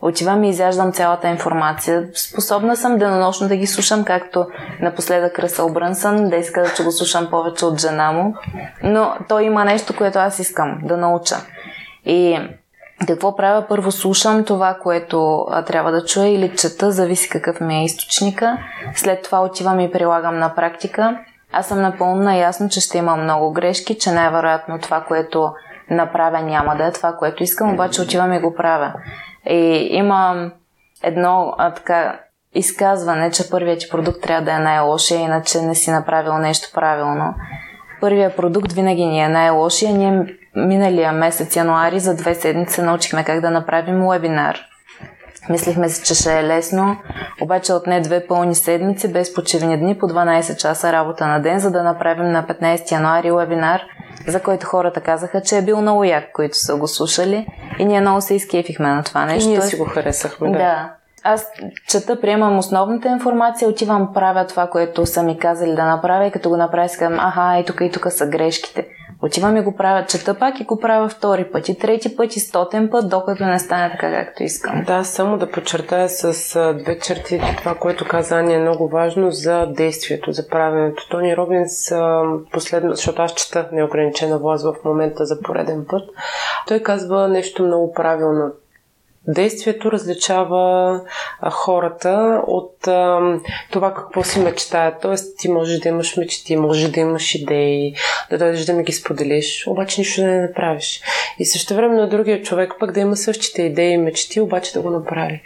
[0.07, 2.09] Отивам и изяждам цялата информация.
[2.15, 4.47] Способна съм денонощно да ги слушам, както
[4.81, 8.35] напоследък Ръсъл Брънсън, да иска че го слушам повече от жена му.
[8.83, 11.37] Но той има нещо, което аз искам да науча.
[12.05, 12.39] И
[13.07, 13.65] какво правя?
[13.69, 18.59] Първо слушам това, което трябва да чуя или чета, зависи какъв ми е източника.
[18.95, 21.19] След това отивам и прилагам на практика.
[21.53, 25.53] Аз съм напълно наясно, че ще има много грешки, че най-вероятно това, което
[25.91, 28.93] направя, няма да е това, което искам, обаче отивам и го правя.
[29.47, 30.51] И има
[31.03, 32.21] едно а, така
[32.55, 37.35] изказване, че първият ти продукт трябва да е най-лошия, иначе не си направил нещо правилно.
[38.01, 39.93] Първият продукт винаги ни е най-лошия.
[39.93, 44.59] Ние миналия месец януари за две седмици научихме как да направим вебинар.
[45.49, 46.97] Мислихме си, че ще е лесно,
[47.43, 51.71] обаче отне две пълни седмици без почивни дни по 12 часа работа на ден, за
[51.71, 53.83] да направим на 15 януари вебинар,
[54.27, 57.47] за който хората казаха, че е бил много як, които са го слушали
[57.79, 59.49] и ние много се изкефихме на това нещо.
[59.49, 60.59] И ние си го харесахме, да.
[60.59, 60.93] да.
[61.27, 61.47] Аз
[61.89, 66.49] чета, приемам основната информация, отивам, правя това, което са ми казали да направя и като
[66.49, 68.87] го направя, си казвам, аха, и тук и тук са грешките.
[69.25, 72.41] Отивам и го правя, чета пак и го правя втори път и трети път и
[72.41, 74.85] стотен път, докато не стане така, както искам.
[74.87, 79.67] Да, само да подчертая с две черти това, което каза Ани е много важно за
[79.67, 81.09] действието, за правенето.
[81.11, 81.93] Тони Робинс
[82.53, 86.03] последно, защото аз чета неограничена власт в момента за пореден път,
[86.69, 88.53] той казва нещо много правилно
[89.29, 91.01] действието различава
[91.41, 93.21] а, хората от а,
[93.71, 94.95] това какво си мечтаят.
[95.03, 97.95] Тоест, ти можеш да имаш мечти, можеш да имаш идеи,
[98.31, 101.01] да дойдеш да ми ги споделиш, обаче нищо да не направиш.
[101.39, 104.81] И също време на другия човек пък да има същите идеи и мечти, обаче да
[104.81, 105.43] го направи.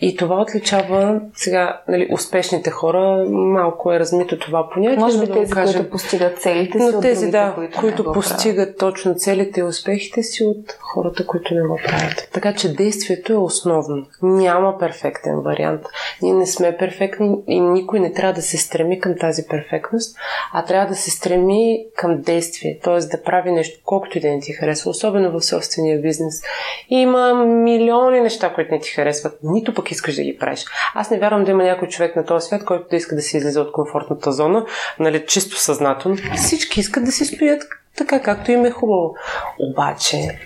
[0.00, 3.24] И това отличава сега нали, успешните хора.
[3.28, 4.98] Малко е размито това понятие.
[4.98, 8.12] Може би да тези, кажем, които постигат целите си, но тези, другите, да, които, които
[8.12, 12.28] постигат точно целите и успехите си от хората, които не го правят.
[12.32, 14.06] Така че действието действието е основно.
[14.22, 15.82] Няма перфектен вариант.
[16.22, 20.16] Ние не сме перфектни и никой не трябва да се стреми към тази перфектност,
[20.52, 22.98] а трябва да се стреми към действие, т.е.
[22.98, 26.42] да прави нещо, колкото и да не ти харесва, особено в собствения бизнес.
[26.88, 30.64] Има милиони неща, които не ти харесват, нито пък искаш да ги правиш.
[30.94, 33.36] Аз не вярвам да има някой човек на този свят, който да иска да се
[33.36, 34.66] излезе от комфортната зона,
[34.98, 36.16] нали, чисто съзнателно.
[36.36, 37.62] Всички искат да си стоят
[37.96, 39.14] така, както им е хубаво.
[39.58, 40.38] Обаче,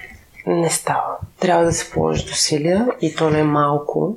[0.46, 1.16] не става.
[1.40, 4.16] Трябва да се положат усилия и то не малко.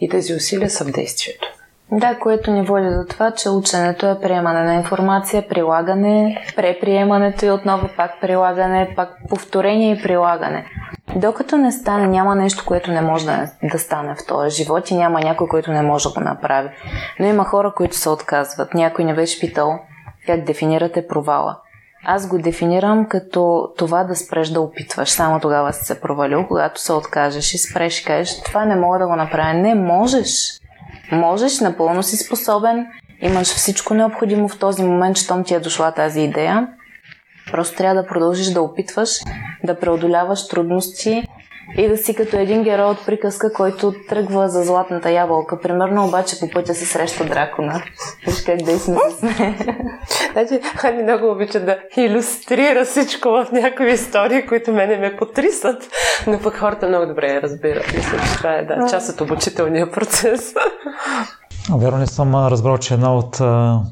[0.00, 1.48] И тези усилия са в действието.
[1.92, 7.50] Да, което ни води до това, че ученето е приемане на информация, прилагане, преприемането и
[7.50, 10.66] отново пак прилагане, пак повторение и прилагане.
[11.16, 14.94] Докато не стане, няма нещо, което не може да, да стане в този живот и
[14.94, 16.68] няма някой, който не може да го направи.
[17.20, 18.74] Но има хора, които се отказват.
[18.74, 19.78] Някой не беше питал
[20.26, 21.56] как дефинирате провала.
[22.04, 25.10] Аз го дефинирам като това да спреш да опитваш.
[25.10, 28.98] Само тогава си се провалил, когато се откажеш и спреш и кажеш, това не мога
[28.98, 29.54] да го направя.
[29.54, 30.60] Не можеш.
[31.12, 32.86] Можеш, напълно си способен,
[33.20, 36.68] имаш всичко необходимо в този момент, щом ти е дошла тази идея.
[37.52, 39.10] Просто трябва да продължиш да опитваш,
[39.64, 41.24] да преодоляваш трудности
[41.76, 45.60] и да си като един герой от приказка, който тръгва за златната ябълка.
[45.60, 47.82] Примерно обаче по пътя се среща дракона.
[48.26, 49.54] Виж как да сме смее.
[50.32, 55.90] Значи, Ани много обича да иллюстрира всичко в някои истории, които мене ме потрисат,
[56.26, 57.92] но пък хората много добре я разбират.
[57.96, 60.54] Мисля, че това е да, част от обучителния процес.
[61.78, 63.38] Верно не съм разбрал, че една от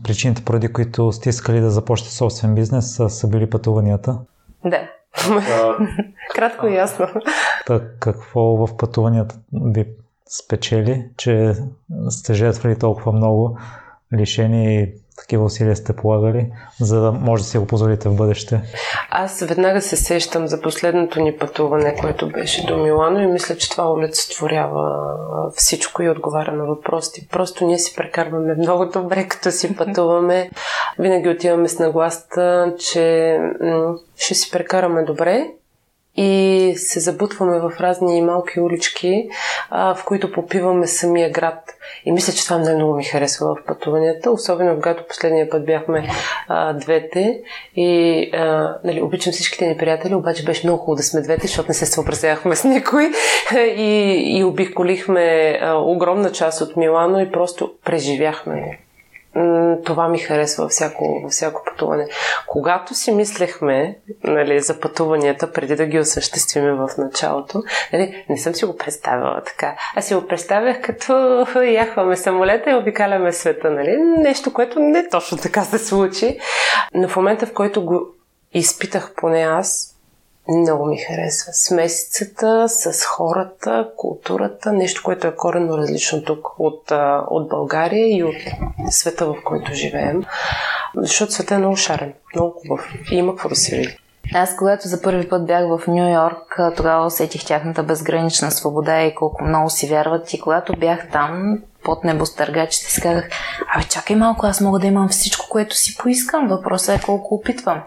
[0.04, 4.18] причините, поради които сте искали да започнете собствен бизнес, са били пътуванията.
[4.64, 4.80] Да.
[6.34, 7.06] Кратко и ясно.
[7.66, 9.86] Так, какво в пътуванията ви
[10.28, 11.54] спечели, че
[12.10, 13.58] сте жертвали толкова много
[14.14, 16.46] лишени и такива усилия сте полагали,
[16.80, 18.60] за да може да си го позволите в бъдеще?
[19.10, 23.70] Аз веднага се сещам за последното ни пътуване, което беше до Милано и мисля, че
[23.70, 25.06] това олицетворява
[25.54, 27.26] всичко и отговаря на въпросите.
[27.32, 30.50] Просто ние си прекарваме много добре, като си пътуваме.
[30.98, 33.38] Винаги отиваме с нагласта, че
[34.16, 35.50] ще си прекараме добре
[36.16, 39.28] и се забутваме в разни малки улички,
[39.70, 41.74] а, в които попиваме самия град.
[42.04, 46.08] И мисля, че това много ми харесва в пътуванията, особено когато последния път бяхме
[46.48, 47.40] а, двете.
[47.76, 51.68] И а, нали, обичам всичките ни приятели, обаче беше много хубаво да сме двете, защото
[51.68, 53.10] не се съобразявахме с никой.
[53.76, 58.78] И, и обиколихме а, огромна част от Милано и просто преживяхме
[59.84, 62.06] това ми харесва всяко, всяко пътуване.
[62.46, 68.54] Когато си мислехме нали, за пътуванията, преди да ги осъществиме в началото, нали, не съм
[68.54, 69.76] си го представила така.
[69.96, 73.70] Аз си го представях като яхваме самолета и обикаляме света.
[73.70, 73.96] Нали?
[73.98, 76.38] Нещо, което не точно така се случи.
[76.94, 78.06] Но в момента, в който го
[78.52, 79.91] изпитах поне аз,
[80.48, 81.52] много ми харесва.
[81.52, 86.92] Смесицата с хората, културата, нещо, което е коренно различно тук от,
[87.30, 88.36] от България и от
[88.90, 90.22] света, в който живеем.
[90.96, 93.96] Защото света е много шарен, много хубав и има какво да се види.
[94.34, 99.14] Аз, когато за първи път бях в Нью Йорк, тогава усетих тяхната безгранична свобода и
[99.14, 100.32] колко много си вярват.
[100.32, 103.28] И когато бях там, под небостъргачите, си казах,
[103.74, 106.48] абе чакай малко, аз мога да имам всичко, което си поискам.
[106.48, 107.82] Въпросът е колко опитвам.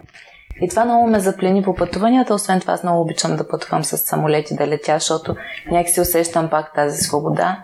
[0.61, 2.33] И това много ме заплени по пътуванията.
[2.33, 5.35] Освен това, аз много обичам да пътувам с самолети, да летя, защото
[5.71, 7.61] някакси усещам пак тази свобода.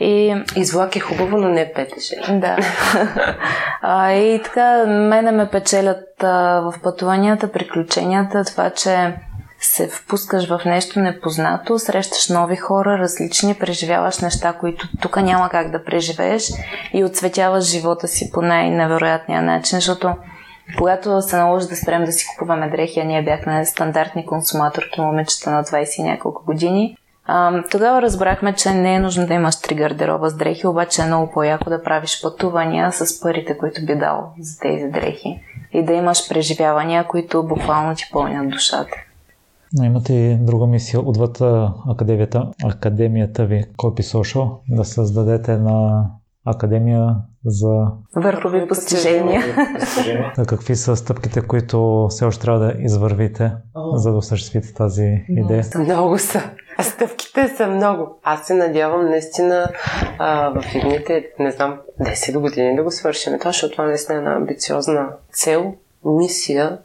[0.00, 0.42] И...
[0.56, 2.16] Извлак е хубаво, но не петеше.
[2.30, 2.56] Да.
[3.82, 9.14] а, и така, мене ме печелят а, в пътуванията, приключенията, това, че
[9.60, 15.70] се впускаш в нещо непознато, срещаш нови хора, различни, преживяваш неща, които тук няма как
[15.70, 16.42] да преживееш
[16.92, 20.14] и отцветяваш живота си по най-невероятния начин, защото
[20.78, 25.50] когато се наложи да спрем да си купуваме дрехи, а ние бяхме стандартни консуматорки, момичета
[25.50, 26.96] на 20 и няколко години,
[27.70, 31.32] тогава разбрахме, че не е нужно да имаш три гардероба с дрехи, обаче е много
[31.32, 35.40] по-яко да правиш пътувания с парите, които би дал за тези дрехи.
[35.72, 38.96] И да имаш преживявания, които буквално ти пълнят душата.
[39.72, 41.42] Но имате и друга мисия отвъд
[41.88, 46.06] академията, академията ви Copy Social, да създадете на
[46.50, 49.42] академия за върхови постижения.
[50.48, 53.96] Какви са стъпките, които все още трябва да извървите, О.
[53.96, 55.64] за да осъществите тази идея?
[55.78, 56.42] Много са.
[56.78, 58.20] А стъпките са много.
[58.22, 59.70] Аз се надявам наистина
[60.18, 63.38] а, в едните, не знам, 10 години да го свършим.
[63.38, 66.78] Това, защото това наистина е една амбициозна цел, мисия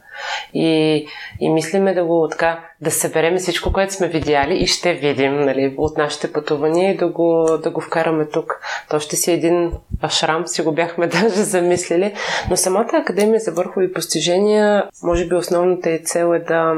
[0.54, 1.06] и,
[1.40, 5.74] и мислиме да го така, да съберем всичко, което сме видяли и ще видим нали,
[5.76, 8.60] от нашите пътувания и да го, да го вкараме тук.
[8.90, 9.72] То ще си един
[10.08, 12.14] шрам, си го бяхме даже замислили.
[12.50, 16.74] Но самата Академия за върхови постижения, може би основната и цел е да,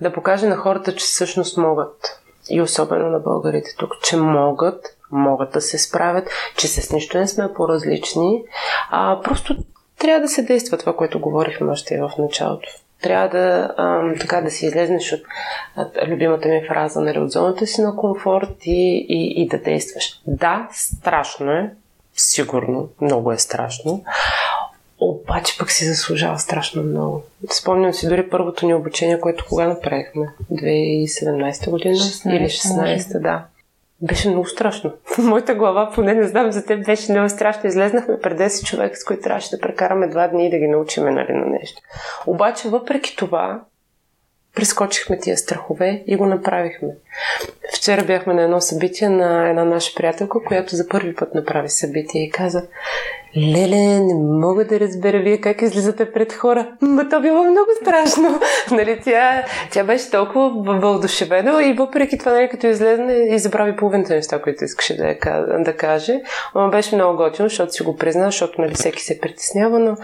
[0.00, 2.18] да покаже на хората, че всъщност могат.
[2.50, 7.28] И особено на българите тук, че могат могат да се справят, че с нищо не
[7.28, 8.44] сме по-различни,
[8.90, 9.56] а просто
[10.02, 12.68] трябва да се действа това, което говорихме още в началото.
[13.02, 15.20] Трябва да, а, така, да си излезнеш от
[15.76, 20.20] от любимата ми фраза, нали, от зоната си на комфорт и, и, и да действаш.
[20.26, 21.70] Да, страшно е,
[22.14, 24.04] сигурно, много е страшно,
[25.00, 27.22] обаче пък си заслужава страшно много.
[27.50, 30.28] Спомням си дори първото ни обучение, което кога направихме?
[30.52, 33.44] 2017 година 16, или 16, да.
[34.02, 34.92] Беше много страшно.
[35.04, 37.68] В моята глава, поне не знам, за теб беше много страшно.
[37.68, 41.10] Излезнахме пред 10 човека, с които трябваше да прекараме два дни и да ги научиме
[41.10, 41.82] нали, на нещо.
[42.26, 43.60] Обаче, въпреки това,
[44.54, 46.88] прескочихме тия страхове и го направихме.
[47.74, 52.24] Вчера бяхме на едно събитие на една наша приятелка, която за първи път направи събитие
[52.24, 52.66] и каза
[53.36, 56.68] Леле, не мога да разбера вие как излизате пред хора.
[56.80, 58.40] Ма то било много страшно.
[58.70, 64.14] нали, тя, тя беше толкова вълдушевена и въпреки това, нали, като излезне и забрави половината
[64.14, 65.14] неща, които искаше да,
[65.58, 66.20] да каже.
[66.54, 69.96] Ама беше много готино, защото си го призна, защото нали, всеки се притеснява, но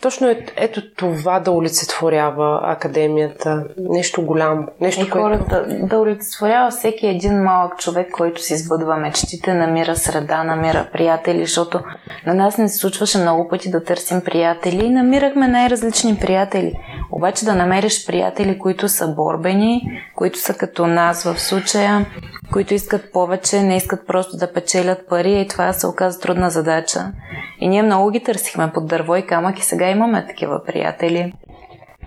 [0.00, 3.64] точно е, ето това да олицетворява академията.
[3.78, 4.66] Нещо голямо.
[4.80, 5.24] Нещо, и което...
[5.24, 11.40] хората да олицетворява всеки един малък човек, който си сбъдва мечтите, намира среда, намира приятели,
[11.40, 11.80] защото
[12.26, 16.74] на нас не се случваше много пъти да търсим приятели и намирахме най-различни приятели.
[17.12, 22.06] Обаче да намериш приятели, които са борбени, които са като нас в случая,
[22.52, 27.12] които искат повече, не искат просто да печелят пари и това се оказа трудна задача.
[27.60, 31.32] И ние много ги търсихме под дърво и камък и сега имаме такива приятели.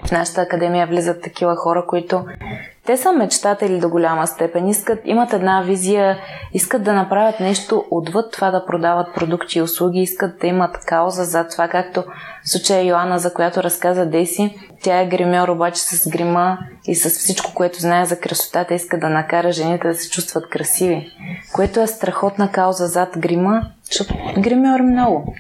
[0.06, 2.26] В нашата академия влизат такива хора, които
[2.86, 6.18] те са мечтатели до голяма степен, искат, имат една визия,
[6.54, 11.24] искат да направят нещо отвъд това да продават продукти и услуги, искат да имат кауза
[11.24, 12.04] за това, както
[12.44, 17.10] в случая Йоанна, за която разказа Деси, тя е гримьор, обаче с грима и с
[17.10, 21.12] всичко, което знае за красотата, иска да накара жените да се чувстват красиви,
[21.54, 25.36] което е страхотна кауза зад грима, защото гримьор много.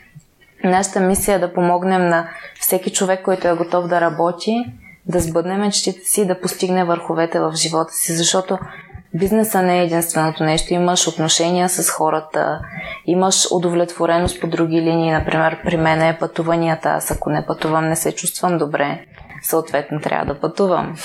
[0.63, 2.29] Нашата мисия е да помогнем на
[2.59, 4.65] всеки човек, който е готов да работи,
[5.07, 8.57] да сбъдне мечтите си, да постигне върховете в живота си, защото
[9.13, 10.73] бизнеса не е единственото нещо.
[10.73, 12.59] Имаш отношения с хората,
[13.05, 15.11] имаш удовлетвореност по други линии.
[15.11, 16.89] Например, при мен е пътуванията.
[16.89, 19.05] Аз ако не пътувам, не се чувствам добре.
[19.43, 20.95] Съответно, трябва да пътувам.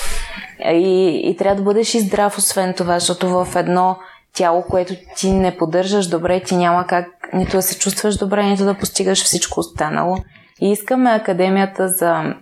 [0.65, 3.97] И, и трябва да бъдеш и здрав, освен това, защото в едно
[4.33, 8.65] тяло, което ти не поддържаш добре, ти няма как нито да се чувстваш добре, нито
[8.65, 10.17] да постигаш всичко останало.
[10.61, 12.33] И искаме Академията за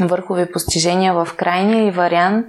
[0.00, 2.46] върхови постижения в крайния вариант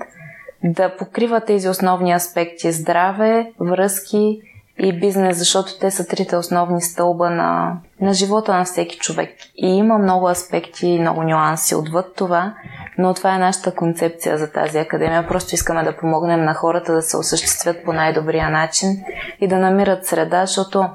[0.63, 4.41] да покрива тези основни аспекти здраве, връзки
[4.79, 9.29] и бизнес, защото те са трите основни стълба на, на живота на всеки човек.
[9.55, 12.53] И има много аспекти и много нюанси отвъд това,
[12.97, 15.27] но това е нашата концепция за тази академия.
[15.27, 19.03] Просто искаме да помогнем на хората да се осъществят по най-добрия начин
[19.41, 20.89] и да намират среда, защото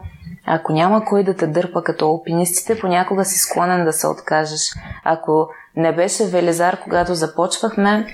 [0.47, 4.61] ако няма кой да те дърпа като алпинистите, понякога си склонен да се откажеш.
[5.05, 5.49] Ако
[5.79, 8.07] не беше Велизар, когато започвахме,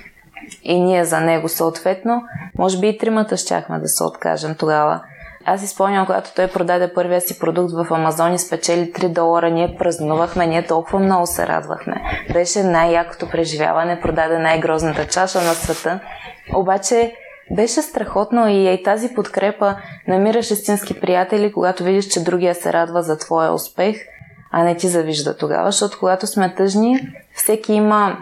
[0.63, 2.23] и ние за него съответно,
[2.57, 5.01] може би и тримата щяхме да се откажем тогава.
[5.45, 9.49] Аз си спомням, когато той продаде първия си продукт в Амазон и спечели 3 долара,
[9.49, 11.95] ние празнувахме, ние толкова много се радвахме.
[12.33, 15.99] Беше най-якото преживяване, продаде най-грозната чаша на света.
[16.55, 17.13] Обаче
[17.51, 19.75] беше страхотно и, и тази подкрепа
[20.07, 23.97] намираш истински приятели, когато видиш, че другия се радва за твоя успех,
[24.51, 26.99] а не ти завижда тогава, защото когато сме тъжни,
[27.35, 28.17] всеки има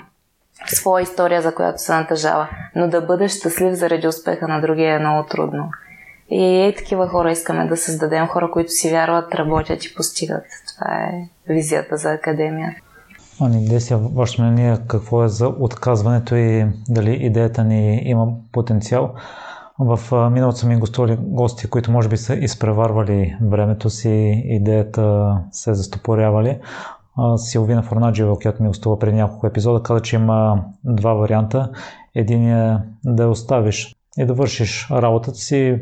[0.68, 2.50] своя история, за която се натъжава.
[2.76, 5.70] Но да бъдеш щастлив заради успеха на другия е много трудно.
[6.30, 10.44] И е такива хора искаме да създадем, хора, които си вярват, работят и постигат.
[10.76, 12.76] Това е визията за академия.
[13.42, 19.14] Ани, Десия, ваше мнение какво е за отказването и дали идеята ни има потенциал?
[19.80, 25.74] В миналото са ми гостували гости, които може би са изпреварвали времето си, идеята се
[25.74, 26.60] застопорявали.
[27.38, 31.72] Силвина Форнаджиева, която ми гостува преди няколко епизода, каза, че има два варианта.
[32.16, 35.82] Един е да оставиш и да вършиш работата си,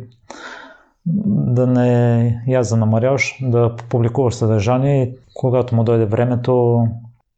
[1.06, 6.84] да не я занамаряваш, да публикуваш съдържание и когато му дойде времето,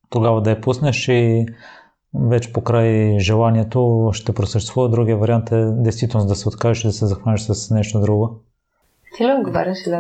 [0.10, 1.46] тогава да я пуснеш и
[2.16, 4.90] вече покрай желанието ще просъществува.
[4.90, 8.40] Другия вариант е действително да се откажеш и да се захванеш с нещо друго.
[9.18, 10.00] Ти ли отговаряш да?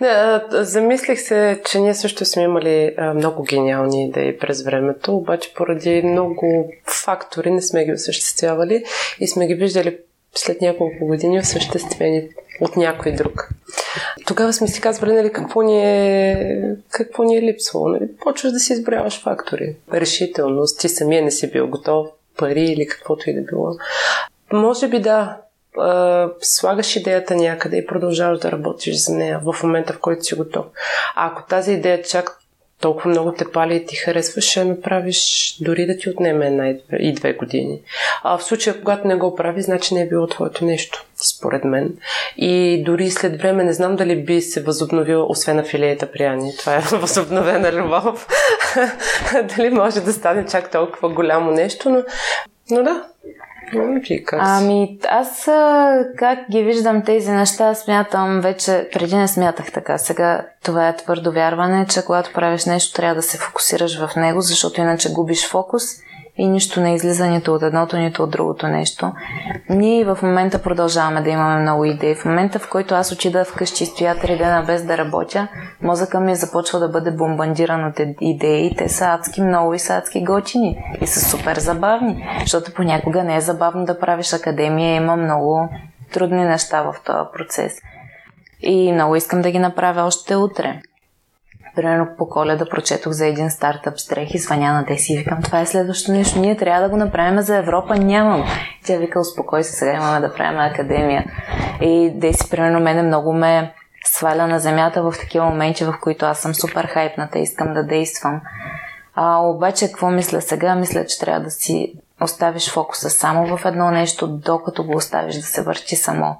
[0.00, 6.02] Не, замислих се, че ние също сме имали много гениални идеи през времето, обаче поради
[6.02, 6.72] много
[7.04, 8.84] фактори не сме ги осъществявали
[9.20, 9.98] и сме ги виждали
[10.34, 12.28] след няколко години осъществени
[12.60, 13.48] от някой друг.
[14.30, 17.88] Тогава сме си казвали, нали, какво ни е, какво ни е липсвало.
[17.88, 18.16] Нали?
[18.20, 19.76] Почваш да си изброяваш фактори.
[19.92, 23.70] Решителност, ти самия не си бил готов, пари или каквото и да било.
[24.52, 25.36] Може би да,
[26.40, 30.66] слагаш идеята някъде и продължаваш да работиш за нея в момента, в който си готов.
[31.16, 32.38] А ако тази идея чак
[32.80, 37.12] толкова много те пали и ти харесваш, ще направиш дори да ти отнеме една и
[37.12, 37.80] две години.
[38.22, 41.96] А в случая, когато не го прави, значи не е било твоето нещо, според мен.
[42.36, 46.56] И дори след време не знам дали би се възобновила, освен на филеята прияни.
[46.56, 48.28] Това е възобновена любов.
[49.56, 52.02] дали може да стане чак толкова голямо нещо, но,
[52.70, 53.04] но да,
[54.40, 55.44] Ами, аз
[56.16, 59.98] как ги виждам тези неща, смятам вече, преди не смятах така.
[59.98, 64.40] Сега това е твърдо вярване, че когато правиш нещо, трябва да се фокусираш в него,
[64.40, 65.82] защото иначе губиш фокус
[66.36, 69.12] и нищо не излиза нито от едното, нито от другото нещо.
[69.70, 72.14] Ние в момента продължаваме да имаме много идеи.
[72.14, 75.48] В момента, в който аз отида вкъщи и стоя три дена без да работя,
[75.82, 78.74] мозъка ми започва да бъде бомбандиран от идеи.
[78.76, 83.36] Те са адски много и са адски готини и са супер забавни, защото понякога не
[83.36, 85.68] е забавно да правиш академия, има много
[86.12, 87.72] трудни неща в този процес.
[88.62, 90.80] И много искам да ги направя още утре.
[91.80, 95.60] Примерно по коледа прочетох за един стартъп стрех и звъня на Деси и викам, това
[95.60, 96.38] е следващото нещо.
[96.38, 97.96] Ние трябва да го направим за Европа.
[97.96, 98.44] Нямам.
[98.84, 101.24] Тя вика, успокой се, сега имаме да правим академия.
[101.80, 103.74] И Деси, примерно, мене много ме
[104.04, 107.82] сваля на земята в такива моменти, в които аз съм супер хайпната и искам да
[107.82, 108.40] действам.
[109.14, 110.74] А, обаче, какво мисля сега?
[110.74, 115.42] Мисля, че трябва да си оставиш фокуса само в едно нещо, докато го оставиш да
[115.42, 116.36] се върти само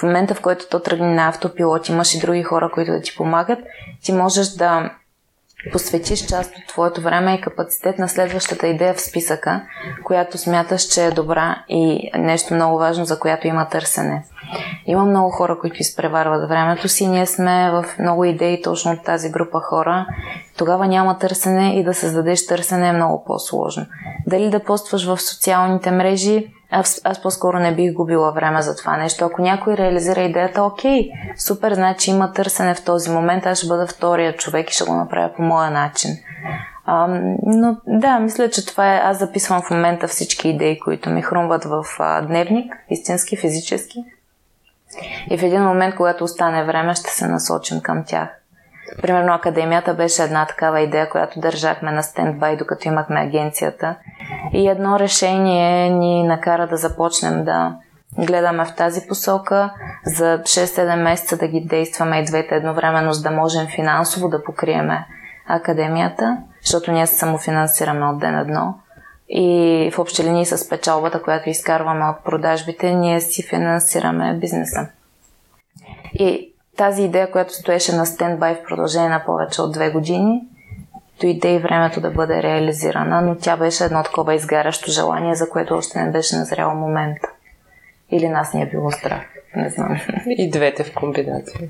[0.00, 3.16] в момента, в който то тръгне на автопилот, имаш и други хора, които да ти
[3.16, 3.58] помагат,
[4.02, 4.90] ти можеш да
[5.72, 9.62] посветиш част от твоето време и капацитет на следващата идея в списъка,
[10.04, 14.24] която смяташ, че е добра и нещо много важно, за която има търсене.
[14.86, 17.06] Има много хора, които изпреварват времето си.
[17.06, 20.06] Ние сме в много идеи точно от тази група хора.
[20.56, 23.86] Тогава няма търсене и да създадеш търсене е много по-сложно.
[24.26, 28.96] Дали да постваш в социалните мрежи, аз, аз по-скоро не бих губила време за това
[28.96, 29.24] нещо.
[29.24, 33.86] Ако някой реализира идеята, окей, супер, значи има търсене в този момент, аз ще бъда
[33.86, 36.10] втория човек и ще го направя по моя начин.
[36.84, 37.06] А,
[37.46, 38.98] но да, мисля, че това е.
[38.98, 44.04] Аз записвам в момента всички идеи, които ми хрумват в а, дневник, истински, физически.
[45.30, 48.39] И в един момент, когато остане време, ще се насочим към тях.
[49.02, 53.96] Примерно Академията беше една такава идея, която държахме на стендбай, докато имахме агенцията.
[54.52, 57.76] И едно решение ни накара да започнем да
[58.18, 59.72] гледаме в тази посока,
[60.06, 65.06] за 6-7 месеца да ги действаме и двете едновременно, за да можем финансово да покриеме
[65.46, 68.74] Академията, защото ние се самофинансираме от ден едно.
[69.28, 74.88] И в общи линии с печалбата, която изкарваме от продажбите, ние си финансираме бизнеса.
[76.14, 80.42] И тази идея, която стоеше на стендбай в продължение на повече от две години,
[81.20, 85.74] дойде и времето да бъде реализирана, но тя беше едно такова изгарящо желание, за което
[85.74, 87.28] още не беше назрял момента.
[88.10, 89.22] Или нас ни е било страх.
[89.56, 89.96] Не знам.
[90.26, 91.68] И двете в комбинация.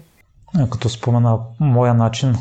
[0.71, 2.35] Като спомена моя начин,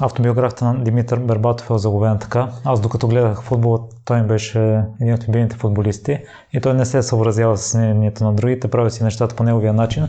[0.00, 2.48] автобиографията на Димитър Бербатов е заглавена така.
[2.64, 6.18] Аз докато гледах футбол, той беше един от любимите футболисти
[6.52, 10.08] и той не се съобразява с мнението на другите, прави си нещата по неговия начин.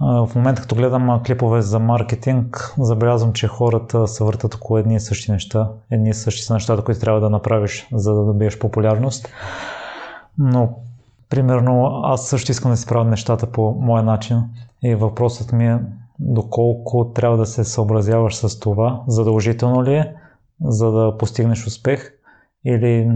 [0.00, 5.00] В момента, като гледам клипове за маркетинг, забелязвам, че хората се въртат около едни и
[5.00, 5.70] същи неща.
[5.90, 9.28] Едни и същи са нещата, които трябва да направиш, за да добиеш популярност.
[10.38, 10.68] Но,
[11.30, 14.42] примерно, аз също искам да си правя нещата по моя начин.
[14.82, 15.78] И въпросът ми е
[16.18, 20.14] доколко трябва да се съобразяваш с това, задължително ли е,
[20.60, 22.12] за да постигнеш успех
[22.64, 23.10] или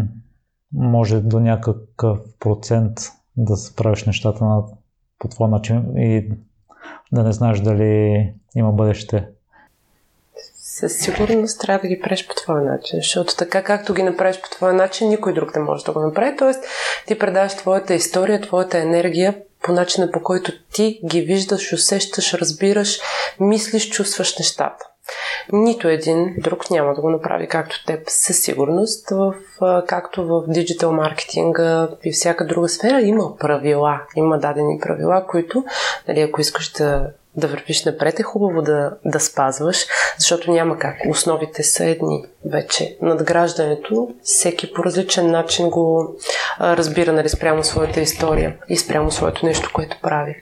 [0.73, 2.93] може до някакъв процент
[3.37, 4.63] да справиш нещата на,
[5.19, 6.31] по твой начин и
[7.13, 9.27] да не знаеш дали има бъдеще.
[10.57, 14.51] Със сигурност трябва да ги правиш по твоя начин, защото така както ги направиш по
[14.51, 16.37] твоя начин, никой друг не може да го направи.
[16.37, 16.65] Тоест,
[17.07, 22.99] ти предаваш твоята история, твоята енергия по начина по който ти ги виждаш, усещаш, разбираш,
[23.41, 24.90] мислиш, чувстваш нещата.
[25.53, 29.11] Нито един друг няма да го направи както теб със сигурност.
[29.11, 29.35] В,
[29.87, 34.01] както в диджитал маркетинга и всяка друга сфера има правила.
[34.17, 35.65] Има дадени правила, които,
[36.09, 39.87] нали, ако искаш да да вървиш напред, е хубаво да, да спазваш,
[40.19, 40.97] защото няма как.
[41.09, 42.97] Основите са едни вече.
[43.03, 46.17] Надграждането, всеки по различен начин го
[46.59, 50.37] а, разбира, нали, спрямо своята история и спрямо своето нещо, което прави.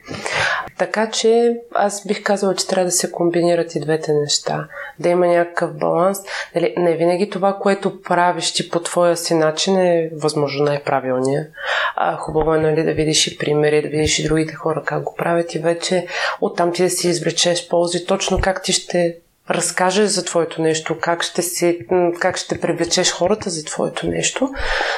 [0.78, 4.68] Така че аз бих казала, че трябва да се комбинират и двете неща.
[4.99, 6.18] Да има някакъв баланс.
[6.55, 11.53] Нали, не винаги това, което правиш ти по твоя си начин е възможно най-правилният.
[11.97, 15.14] А, хубаво е нали, да видиш и примери, да видиш и другите хора как го
[15.14, 16.07] правят и вече
[16.41, 19.16] оттам ти да си извлечеш ползи, точно как ти ще
[19.51, 21.79] разкажеш за твоето нещо, как ще, си,
[22.20, 24.51] как ще привлечеш хората за твоето нещо.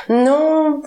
[0.09, 0.37] Но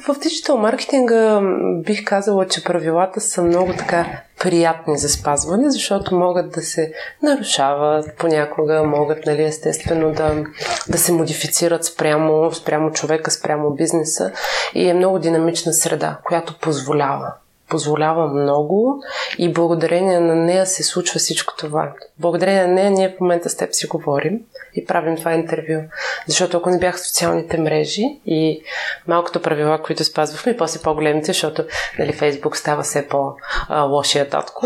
[0.07, 1.41] в диджитал маркетинга
[1.85, 8.17] бих казала, че правилата са много така приятни за спазване, защото могат да се нарушават
[8.17, 10.43] понякога, могат нали, естествено да,
[10.89, 14.31] да се модифицират спрямо, спрямо човека, спрямо бизнеса
[14.73, 17.33] и е много динамична среда, която позволява
[17.73, 19.03] позволява много
[19.37, 21.93] и благодарение на нея се случва всичко това.
[22.19, 24.39] Благодарение на нея ние в момента с теб си говорим
[24.75, 25.81] и правим това интервю.
[26.27, 28.63] Защото ако не бях социалните мрежи и
[29.07, 31.65] малкото правила, които спазвахме, и после по-големите, защото
[31.99, 34.65] нали, Фейсбук става все по-лошия татко,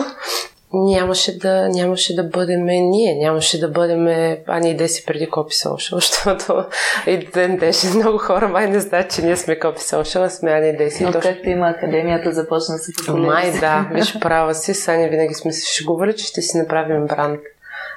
[0.74, 4.08] нямаше да, нямаше да бъдем ние, нямаше да бъдем
[4.48, 6.66] Ани и Деси преди Copy Social, защото
[7.08, 10.52] и ден днешен много хора май не знаят, че ние сме Copy Social, а сме
[10.52, 11.04] Ани и Деси.
[11.04, 11.32] Но точно...
[11.32, 13.34] както има академията, започна да се популяризира.
[13.34, 17.40] Май да, виж права си, Сани винаги сме се шегували, че ще си направим бранд.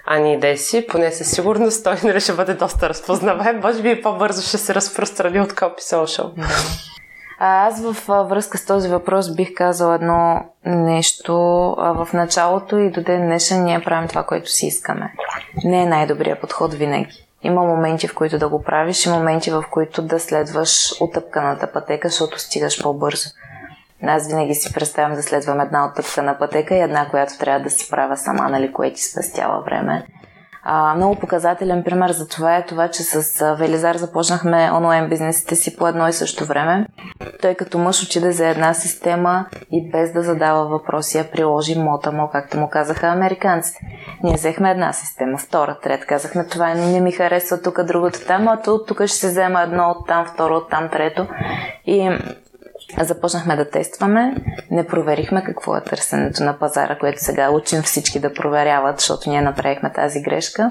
[0.06, 4.02] Ани и Деси, поне със сигурност той нали ще бъде доста разпознаваем, може би и
[4.02, 6.30] по-бързо ще се разпространи от Copy Social.
[7.42, 11.34] Аз в връзка с този въпрос бих казала едно нещо.
[11.78, 15.12] В началото и до ден днешен ние правим това, което си искаме.
[15.64, 17.26] Не е най-добрият подход винаги.
[17.42, 22.08] Има моменти, в които да го правиш и моменти, в които да следваш отъпканата пътека,
[22.08, 23.28] защото стигаш по-бързо.
[24.02, 27.90] Аз винаги си представям да следвам една отъпкана пътека и една, която трябва да си
[27.90, 30.06] правя сама, нали, което ти спестява време.
[30.62, 35.76] А, много показателен пример за това е това, че с Велизар започнахме онлайн бизнесите си
[35.76, 36.86] по едно и също време.
[37.42, 42.12] Той като мъж отиде за една система и без да задава въпроси я приложи мота
[42.12, 43.80] му, както му казаха американците.
[44.22, 46.06] Ние взехме една система, втора, трета.
[46.06, 50.06] Казахме това не ми харесва тук, другото там, а тук ще се взема едно от
[50.06, 51.26] там, второ от там, трето.
[51.86, 52.18] И
[52.98, 54.34] Започнахме да тестваме,
[54.70, 59.40] не проверихме какво е търсенето на пазара, което сега учим всички да проверяват, защото ние
[59.40, 60.70] направихме тази грешка.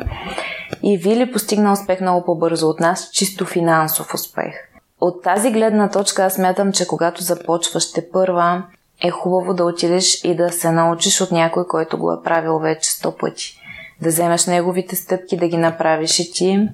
[0.83, 4.53] И Вили постигна успех много по-бързо от нас, чисто финансов успех.
[5.01, 8.63] От тази гледна точка аз мятам, че когато започваш те първа,
[9.03, 12.91] е хубаво да отидеш и да се научиш от някой, който го е правил вече
[12.91, 13.55] сто пъти.
[14.01, 16.69] Да вземеш неговите стъпки, да ги направиш и ти,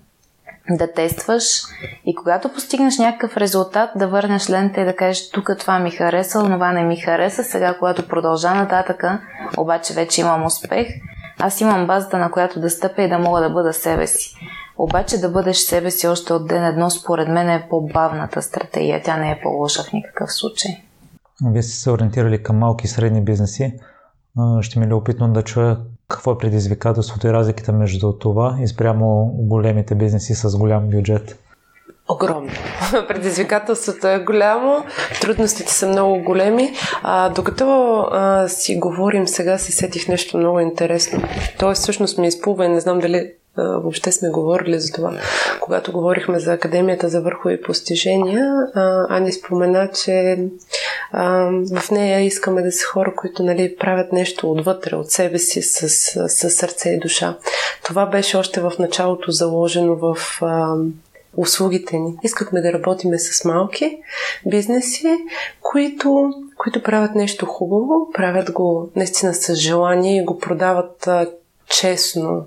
[0.69, 1.61] да тестваш
[2.05, 6.39] и когато постигнеш някакъв резултат, да върнеш лента и да кажеш тук това ми хареса,
[6.39, 9.21] това не ми хареса, сега когато продължа нататъка,
[9.57, 10.87] обаче вече имам успех,
[11.39, 14.35] аз имам базата на която да стъпя и да мога да бъда себе си.
[14.77, 19.01] Обаче да бъдеш себе си още от ден едно, според мен е по-бавната стратегия.
[19.03, 20.71] Тя не е по-лоша в никакъв случай.
[21.51, 23.73] Вие сте се ориентирали към малки и средни бизнеси.
[24.61, 25.77] Ще ми е опитно да чуя
[26.07, 31.39] какво е предизвикателството и разликата между това и спрямо големите бизнеси с голям бюджет?
[32.09, 32.51] Огромно.
[33.07, 34.83] Предизвикателството е голямо,
[35.21, 36.73] трудностите са много големи.
[37.03, 41.23] А, докато а, си говорим сега, се сетих нещо много интересно.
[41.59, 45.19] То е всъщност ми изплува и не знам дали въобще сме говорили за това.
[45.61, 48.53] Когато говорихме за Академията за върхови постижения,
[49.09, 50.37] Ани спомена, че
[51.73, 55.89] в нея искаме да са хора, които нали, правят нещо отвътре, от себе си, с,
[56.29, 57.37] с, сърце и душа.
[57.83, 60.17] Това беше още в началото заложено в
[61.37, 62.13] услугите ни.
[62.23, 63.97] Искахме да работиме с малки
[64.45, 65.17] бизнеси,
[65.61, 71.27] които, които правят нещо хубаво, правят го наистина с желание и го продават а,
[71.69, 72.45] честно.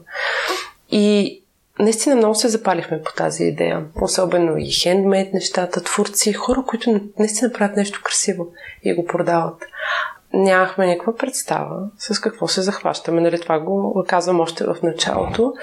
[0.91, 1.39] И
[1.79, 3.85] наистина много се запалихме по тази идея.
[4.01, 8.47] Особено и хендмейд нещата, творци, хора, които наистина правят нещо красиво
[8.83, 9.65] и го продават.
[10.33, 13.21] Нямахме никаква представа с какво се захващаме.
[13.21, 15.55] Нали, това го казвам още в началото,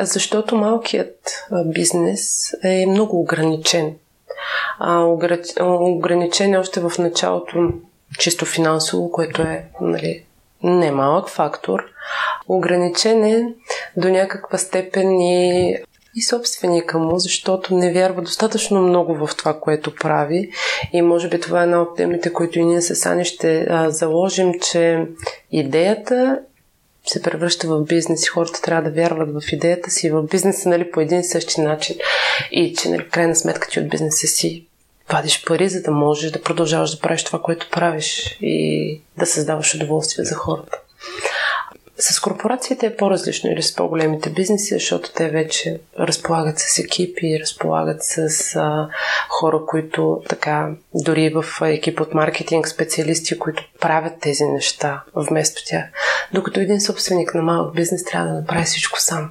[0.00, 3.94] защото малкият бизнес е много ограничен.
[4.78, 5.04] А,
[5.60, 7.72] ограничен е още в началото
[8.18, 10.24] чисто финансово, което е нали,
[10.62, 11.84] немалък фактор.
[12.48, 13.54] Ограничен е
[13.96, 15.76] до някаква степен и,
[16.14, 20.50] и собственика му, защото не вярва достатъчно много в това, което прави.
[20.92, 23.90] И може би това е една от темите, които и ние с Сани ще а,
[23.90, 25.06] заложим, че
[25.50, 26.40] идеята
[27.06, 30.90] се превръща в бизнес и хората трябва да вярват в идеята си, в бизнеса нали,
[30.90, 31.96] по един и същи начин.
[32.50, 34.66] И че нали, крайна сметка ти от бизнеса си
[35.12, 39.74] вадиш пари, за да можеш да продължаваш да правиш това, което правиш и да създаваш
[39.74, 40.78] удоволствие за хората.
[41.98, 48.02] С корпорациите е по-различно или с по-големите бизнеси, защото те вече разполагат с екипи, разполагат
[48.02, 48.88] с а,
[49.28, 55.84] хора, които така, дори в екип от маркетинг, специалисти, които правят тези неща вместо тях.
[56.32, 59.30] Докато един собственик на малък бизнес трябва да направи всичко сам.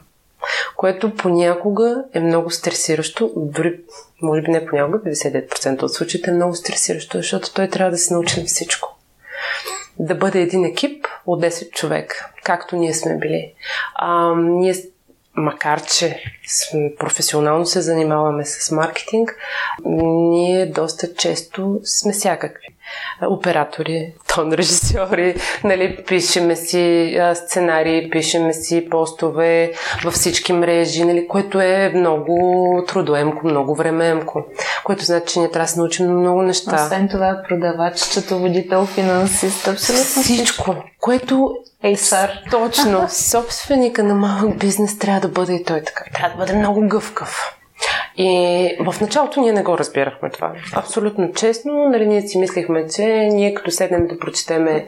[0.76, 3.80] Което понякога е много стресиращо, дори
[4.22, 8.14] може би не понякога, 59% от случаите е много стресиращо, защото той трябва да се
[8.14, 8.98] научи на всичко.
[10.00, 13.54] Да бъде един екип от 10 човека, както ние сме били.
[13.96, 14.76] А, ние
[15.36, 16.24] макар че
[17.00, 19.38] професионално се занимаваме с маркетинг,
[19.86, 22.75] ние доста често сме всякакви.
[23.30, 29.72] Оператори, тон режисьори, нали, пишеме си сценарии, пишеме си постове
[30.04, 34.46] във всички мрежи, нали, което е много трудоемко, много времеемко,
[34.84, 36.84] което значи, че ние трябва да се научим много неща.
[36.84, 38.00] Освен това, продавач,
[38.32, 42.52] водител, финансист, абсолютно всичко, което HR.
[42.52, 43.06] Точно.
[43.10, 46.04] Собственика на малък бизнес трябва да бъде и той така.
[46.14, 47.56] Трябва да бъде много гъвкав.
[48.18, 50.54] И в началото ние не го разбирахме това.
[50.74, 54.88] Абсолютно честно, нали, ние си мислихме, че ние като седнем да прочетеме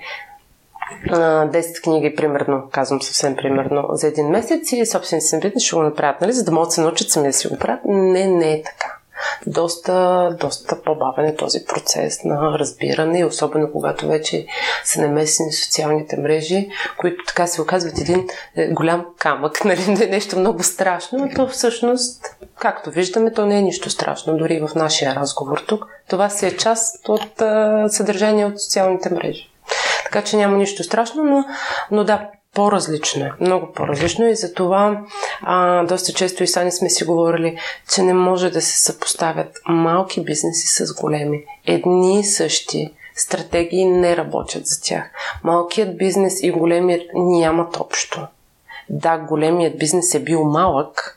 [1.07, 6.21] 10 книги, примерно, казвам съвсем примерно, за един месец и собствените си ще го направят,
[6.21, 7.81] нали, за да могат да се научат сами да си го правят.
[7.85, 8.97] Не, не е така
[9.47, 14.45] доста, доста по-бавен е този процес на разбиране, особено когато вече
[14.83, 20.39] са намесени социалните мрежи, които така се оказват един е, голям камък, нали, е нещо
[20.39, 22.25] много страшно, но всъщност,
[22.59, 25.87] както виждаме, то не е нищо страшно, дори в нашия разговор тук.
[26.09, 29.49] Това си е част от а, съдържание от социалните мрежи.
[30.03, 31.45] Така че няма нищо страшно, но,
[31.91, 35.01] но да, по-различно е, много по-различно и за това
[35.41, 37.57] а, доста често и сами сме си говорили,
[37.93, 41.43] че не може да се съпоставят малки бизнеси с големи.
[41.65, 45.03] Едни и същи стратегии не работят за тях.
[45.43, 48.27] Малкият бизнес и големият нямат общо.
[48.89, 51.16] Да, големият бизнес е бил малък,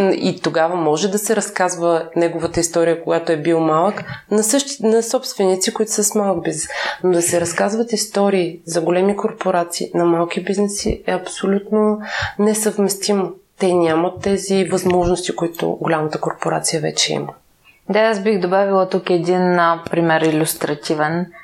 [0.00, 5.02] и тогава може да се разказва неговата история, когато е бил малък, на, същи, на
[5.02, 6.68] собственици, които са с малък бизнес.
[7.04, 12.00] Но да се разказват истории за големи корпорации на малки бизнеси е абсолютно
[12.38, 13.32] несъвместимо.
[13.58, 17.32] Те нямат тези възможности, които голямата корпорация вече има.
[17.88, 19.58] Да, аз бих добавила тук един
[19.90, 21.26] пример иллюстративен–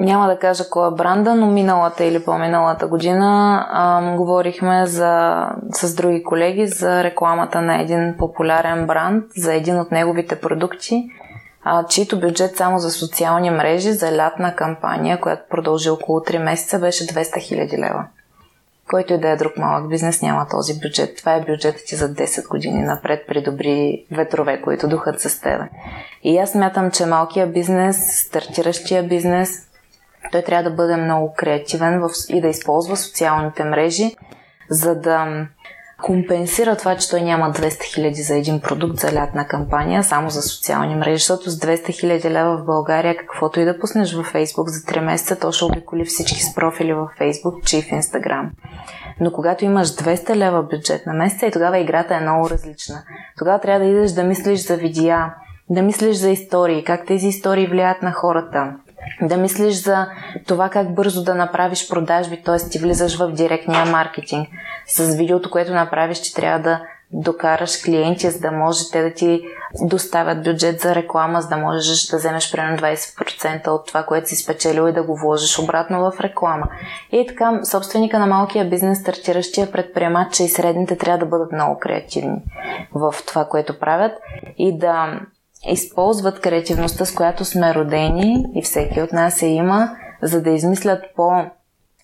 [0.00, 5.94] няма да кажа кой е бранда, но миналата или по-миналата година а, говорихме за, с
[5.94, 11.08] други колеги за рекламата на един популярен бранд, за един от неговите продукти,
[11.64, 16.78] а, чието бюджет само за социални мрежи за лятна кампания, която продължи около 3 месеца,
[16.78, 18.04] беше 200 000 лева.
[18.90, 21.16] Който и да е друг малък бизнес няма този бюджет.
[21.16, 25.68] Това е бюджетът ти за 10 години напред при добри ветрове, които духат с тебе.
[26.22, 27.96] И аз смятам, че малкият бизнес,
[28.26, 29.69] стартиращия бизнес,
[30.32, 34.16] той трябва да бъде много креативен и да използва социалните мрежи,
[34.70, 35.46] за да
[36.02, 40.42] компенсира това, че той няма 200 хиляди за един продукт за лятна кампания, само за
[40.42, 44.66] социални мрежи, защото с 200 хиляди лева в България, каквото и да пуснеш във Facebook
[44.66, 48.48] за 3 месеца, то ще обиколи всички с профили във Facebook, че и в Instagram.
[49.20, 53.02] Но когато имаш 200 лева бюджет на месеца и тогава играта е много различна.
[53.38, 55.34] Тогава трябва да идеш да мислиш за видеа,
[55.70, 58.76] да мислиш за истории, как тези истории влияят на хората,
[59.22, 60.06] да мислиш за
[60.46, 62.56] това как бързо да направиш продажби, т.е.
[62.56, 64.48] ти влизаш в директния маркетинг.
[64.86, 66.80] С видеото, което направиш, че трябва да
[67.12, 69.42] докараш клиенти, за да може те да ти
[69.82, 74.36] доставят бюджет за реклама, за да можеш да вземеш примерно 20% от това, което си
[74.36, 76.68] спечелил и да го вложиш обратно в реклама.
[77.12, 81.78] И така, собственика на малкия бизнес, стартиращия предприемач, че и средните трябва да бъдат много
[81.78, 82.42] креативни
[82.94, 84.12] в това, което правят
[84.58, 85.20] и да
[85.68, 91.04] използват креативността, с която сме родени и всеки от нас я има, за да измислят
[91.16, 91.44] по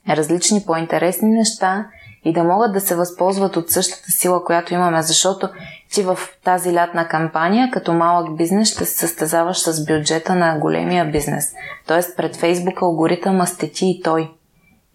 [0.08, 1.86] различни, по-интересни неща
[2.24, 5.48] и да могат да се възползват от същата сила, която имаме, защото
[5.92, 11.04] ти в тази лятна кампания, като малък бизнес, ще се състезаваш с бюджета на големия
[11.04, 11.52] бизнес.
[11.86, 14.30] Тоест пред Фейсбук алгоритъма сте ти и той.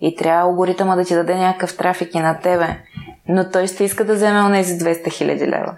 [0.01, 2.77] И трябва алгоритъма да ти даде някакъв трафик и на тебе.
[3.27, 5.77] Но той ще иска да вземе онези 200 000 лева.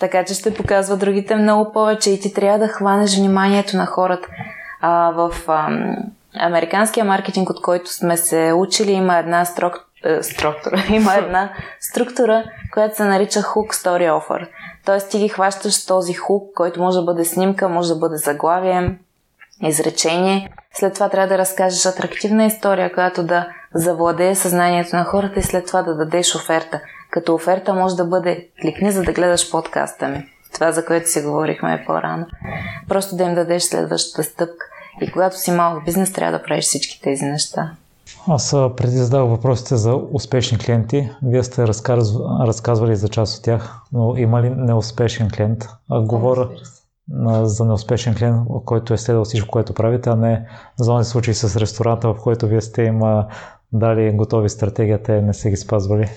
[0.00, 4.28] Така че ще показва другите много повече и ти трябва да хванеш вниманието на хората.
[4.80, 5.96] А, в ам,
[6.38, 10.84] американския маркетинг, от който сме се учили, има една строк, е, структура.
[10.90, 14.48] Има една структура, която се нарича Hook Story Offer.
[14.84, 18.98] Тоест ти ги хващаш този хук, който може да бъде снимка, може да бъде заглавие,
[19.62, 20.52] изречение.
[20.74, 25.66] След това трябва да разкажеш атрактивна история, която да завладее съзнанието на хората и след
[25.66, 26.80] това да дадеш оферта.
[27.10, 30.26] Като оферта може да бъде кликни за да гледаш подкаста ми.
[30.54, 32.26] Това, за което си говорихме по-рано.
[32.88, 34.66] Просто да им дадеш следващата стъпка.
[35.00, 37.70] И когато си малък бизнес, трябва да правиш всички тези неща.
[38.28, 41.10] Аз преди задавах въпросите за успешни клиенти.
[41.22, 42.12] Вие сте разказ...
[42.46, 45.68] разказвали за част от тях, но има ли неуспешен клиент?
[45.90, 46.48] А, говоря
[47.42, 51.56] за неуспешен клиент, който е следвал всичко, което правите, а не за този случай с
[51.56, 53.00] ресторанта, в който вие сте им
[53.78, 56.08] дали готови стратегия, те не са ги спазвали.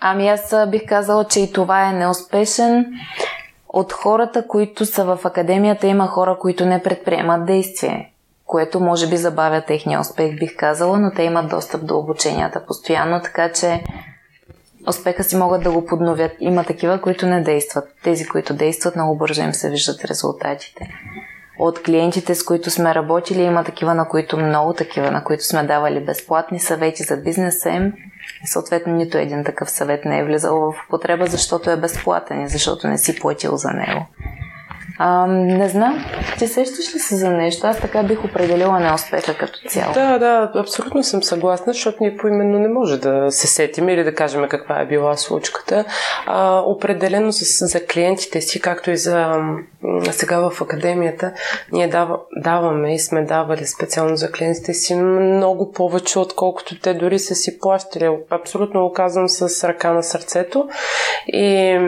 [0.00, 2.86] Ами аз бих казала, че и това е неуспешен.
[3.68, 8.12] От хората, които са в академията, има хора, които не предприемат действие
[8.48, 13.20] което може би забавя техния успех, бих казала, но те имат достъп до обученията постоянно,
[13.22, 13.84] така че
[14.88, 16.32] успеха си могат да го подновят.
[16.40, 17.84] Има такива, които не действат.
[18.04, 20.88] Тези, които действат, много бързо им се виждат резултатите.
[21.58, 25.62] От клиентите, с които сме работили, има такива, на които много такива, на които сме
[25.62, 27.92] давали безплатни съвети за бизнеса им.
[28.44, 32.88] Съответно, нито един такъв съвет не е влизал в употреба, защото е безплатен и защото
[32.88, 34.06] не си платил за него.
[35.00, 36.04] А, не знам,
[36.38, 37.66] ти сещаш ли се за нещо?
[37.66, 39.92] Аз така бих определила неуспеха като цяло.
[39.94, 44.14] Да, да, абсолютно съм съгласна, защото ние поименно не може да се сетим или да
[44.14, 45.84] кажем каква е била случката.
[46.26, 49.42] А, определено с, за клиентите си, както и за
[50.10, 51.32] сега в академията,
[51.72, 57.18] ние дава, даваме и сме давали специално за клиентите си много повече, отколкото те дори
[57.18, 58.10] са си плащали.
[58.30, 60.68] Абсолютно го казвам с ръка на сърцето.
[61.26, 61.78] И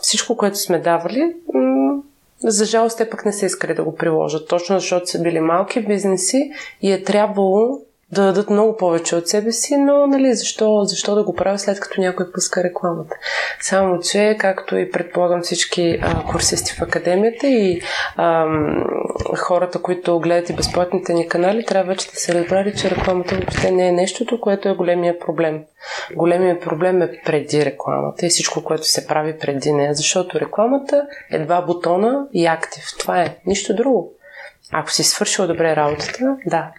[0.00, 1.34] всичко, което сме давали,
[2.42, 5.86] за жалост те пък не са искали да го приложат, точно защото са били малки
[5.86, 6.50] бизнеси
[6.82, 7.80] и е трябвало
[8.12, 11.80] да дадат много повече от себе си, но нали, защо, защо да го правя след
[11.80, 13.16] като някой пуска рекламата?
[13.60, 17.80] Само, че, както и предполагам всички а, курсисти в академията и
[18.16, 18.46] а,
[19.36, 23.70] хората, които гледат и безплатните ни канали, трябва вече да се разбрали, че рекламата въобще
[23.70, 25.64] не е нещото, което е големия проблем.
[26.16, 31.38] Големия проблем е преди рекламата и всичко, което се прави преди нея, защото рекламата е
[31.38, 32.84] два бутона и актив.
[32.98, 34.12] Това е нищо друго.
[34.72, 36.70] Ако си свършил добре работата, да,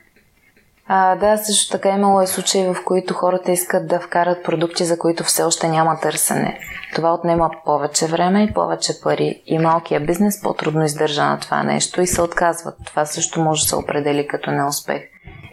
[0.88, 4.98] а, да, също така имало е случаи, в които хората искат да вкарат продукти, за
[4.98, 6.60] които все още няма търсене.
[6.96, 9.42] Това отнема повече време и повече пари.
[9.46, 12.76] И малкия бизнес по-трудно издържа на това нещо и се отказват.
[12.86, 15.02] Това също може да се определи като неуспех.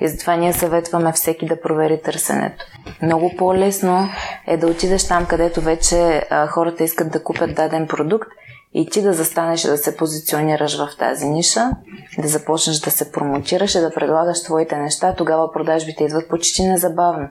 [0.01, 2.65] И затова ние съветваме всеки да провери търсенето.
[3.03, 4.09] Много по-лесно
[4.47, 8.29] е да отидеш там, където вече а, хората искат да купят даден продукт
[8.75, 11.71] и ти да застанеш да се позиционираш в тази ниша,
[12.19, 17.29] да започнеш да се промотираш и да предлагаш твоите неща, тогава продажбите идват почти незабавно.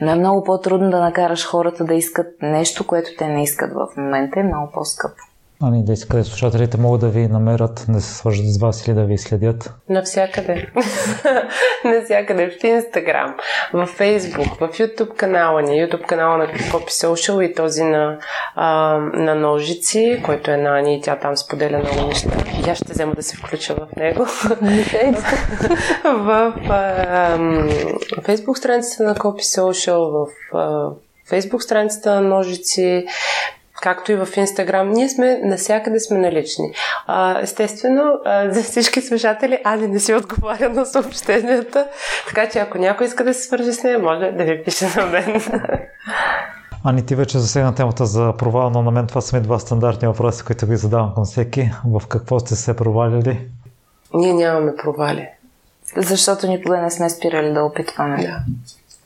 [0.00, 3.96] Но е много по-трудно да накараш хората да искат нещо, което те не искат в
[3.96, 5.22] момента, е много по-скъпо.
[5.62, 9.04] Ани, да къде слушателите могат да ви намерят, да се свържат с вас или да
[9.04, 9.74] ви следят?
[9.88, 10.66] Навсякъде.
[11.84, 12.50] Навсякъде.
[12.50, 13.34] В Инстаграм,
[13.72, 18.18] в Фейсбук, в YouTube канала ни, YouTube канала на Copy Social и този на,
[18.54, 22.30] а, на Ножици, който е на Ани и тя там споделя много неща.
[22.66, 24.24] И аз ще взема да се включа в него.
[26.04, 27.38] в а,
[28.24, 30.90] Фейсбук страницата на Copy Social, в а,
[31.28, 33.06] Фейсбук страницата на Ножици,
[33.82, 34.90] както и в Инстаграм.
[34.90, 36.72] Ние сме навсякъде сме налични.
[37.06, 41.86] А, естествено, а, за всички слушатели, Али не си отговаря на съобщенията,
[42.28, 45.06] така че ако някой иска да се свържи с нея, може да ви пише на
[45.06, 45.42] мен.
[46.84, 50.08] Ани, ти вече засегна темата за провал, но на мен това са ми два стандартни
[50.08, 51.70] въпроси, които ви задавам към всеки.
[51.84, 53.48] В какво сте се провалили?
[54.14, 55.28] Ние нямаме провали.
[55.96, 58.16] Защото никога не сме спирали да опитваме.
[58.16, 58.42] Да.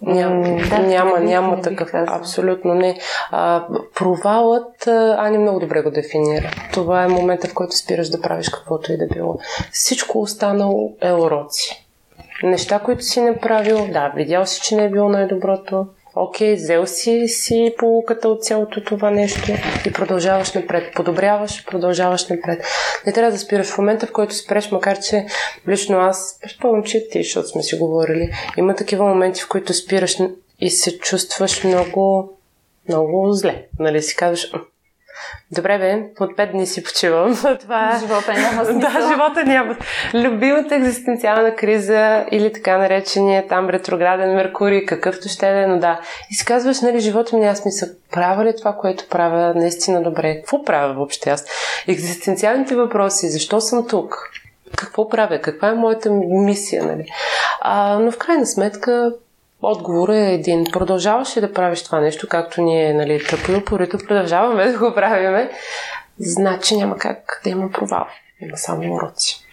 [0.06, 1.90] Няма, да, няма, няма такъв.
[1.94, 2.98] Абсолютно не.
[3.30, 4.86] А, провалът,
[5.18, 6.50] Ани много добре го дефинира.
[6.72, 9.38] Това е момента, в който спираш да правиш каквото и да било.
[9.72, 11.86] Всичко останало е уроци.
[12.42, 15.86] Неща, които си направил, да, видял си, че не е било най-доброто,
[16.16, 19.52] окей, взел си си полуката от цялото това нещо
[19.86, 20.94] и продължаваш напред.
[20.94, 22.64] Подобряваш, продължаваш напред.
[23.06, 25.26] Не трябва да спираш в момента, в който спреш, макар че
[25.68, 30.16] лично аз, предполагам, че ти, защото сме си говорили, има такива моменти, в които спираш
[30.60, 32.32] и се чувстваш много,
[32.88, 33.66] много зле.
[33.78, 34.52] Нали си казваш,
[35.50, 37.36] Добре, бе, от пет дни си почивам.
[37.60, 37.98] Това...
[38.00, 38.90] Живота няма смисъл.
[38.90, 39.76] да, живота няма.
[40.14, 46.00] Любимата екзистенциална криза или така наречения там ретрограден Меркурий, какъвто ще е, но да.
[46.30, 47.88] И си казваш, нали, живота ми няма смисъл.
[48.12, 50.36] Правя ли това, което правя наистина добре?
[50.36, 51.44] Какво правя въобще аз?
[51.88, 54.30] Екзистенциалните въпроси, защо съм тук?
[54.76, 55.40] Какво правя?
[55.40, 57.04] Каква е моята мисия, нали?
[57.60, 59.12] А, но в крайна сметка
[59.62, 60.64] Отговорът е един.
[60.72, 64.94] Продължаваш ли да правиш това нещо, както ние, нали, тъпо и упорито продължаваме да го
[64.94, 65.50] правиме,
[66.18, 68.06] значи няма как да има провал.
[68.40, 69.44] Има само уроци.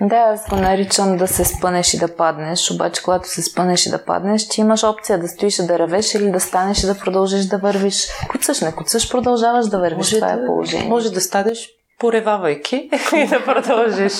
[0.00, 3.90] Да, аз го наричам да се спънеш и да паднеш, обаче когато се спънеш и
[3.90, 6.98] да паднеш, ти имаш опция да стоиш и да ревеш или да станеш и да
[6.98, 8.08] продължиш да вървиш.
[8.28, 9.96] Куцаш, не куцаш, продължаваш да вървиш.
[9.96, 10.88] Може това е да, е положение.
[10.88, 14.12] Може да станеш поревавайки и да продължиш.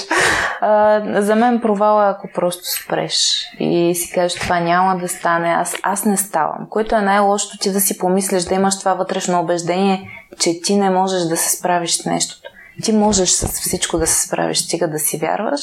[0.60, 5.48] А, за мен провала е ако просто спреш и си кажеш това няма да стане,
[5.48, 6.66] аз, аз не ставам.
[6.70, 10.90] Което е най-лошото ти да си помислиш, да имаш това вътрешно убеждение, че ти не
[10.90, 12.50] можеш да се справиш с нещото.
[12.82, 15.60] Ти можеш с всичко да се справиш, стига да си вярваш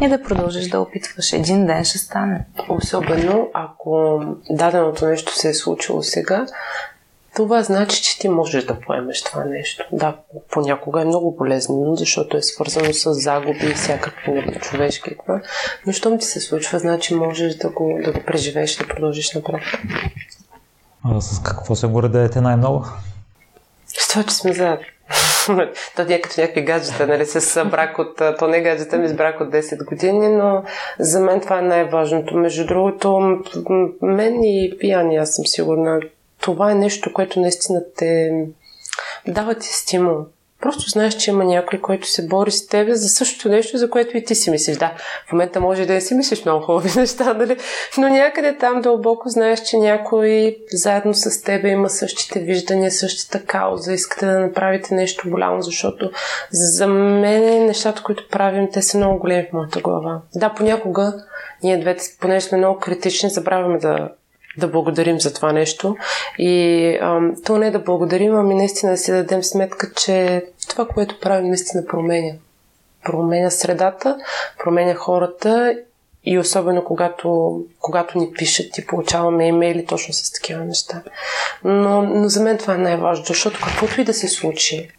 [0.00, 1.32] и да продължиш да опитваш.
[1.32, 2.46] Един ден ще стане.
[2.68, 4.20] Особено ако
[4.50, 6.46] даденото нещо се е случило сега,
[7.36, 9.84] това значи, че ти можеш да поемеш това нещо.
[9.92, 10.16] Да,
[10.50, 15.40] понякога е много болезнено, защото е свързано с загуби и всякакво човешки това.
[15.86, 19.34] Но щом ти се случва, значи можеш да го, да го преживееш и да продължиш
[19.34, 19.60] напред.
[21.04, 22.84] А с какво се гордеете най-много?
[23.86, 24.86] С това, че сме заедно.
[25.96, 28.22] То ние като някакви гаджета, нали, с брак от...
[28.38, 30.62] То не гаджета ми с брак от 10 години, но
[30.98, 32.36] за мен това е най-важното.
[32.36, 33.38] Между другото,
[34.02, 36.00] мен и пияни, аз съм сигурна,
[36.46, 38.32] това е нещо, което наистина те
[39.28, 40.26] дава ти стимул.
[40.60, 44.16] Просто знаеш, че има някой, който се бори с теб за същото нещо, за което
[44.16, 44.76] и ти си мислиш.
[44.76, 44.92] Да,
[45.28, 47.56] в момента може да не си мислиш много хубави неща, нали?
[47.98, 53.92] но някъде там дълбоко знаеш, че някой заедно с теб има същите виждания, същата кауза,
[53.92, 56.10] искате да направите нещо голямо, защото
[56.52, 60.20] за мен нещата, които правим, те са много големи в моята глава.
[60.34, 61.14] Да, понякога
[61.62, 64.08] ние двете, понеже сме много критични, забравяме да
[64.58, 65.96] да благодарим за това нещо.
[66.38, 71.20] И ам, то не да благодарим, ами наистина да си дадем сметка, че това, което
[71.20, 72.34] правим, наистина променя.
[73.04, 74.18] Променя средата,
[74.64, 75.76] променя хората
[76.24, 81.02] и особено когато, когато ни пишат и получаваме имейли точно с такива неща.
[81.64, 84.90] Но, но за мен това е най-важно, защото каквото и да се случи,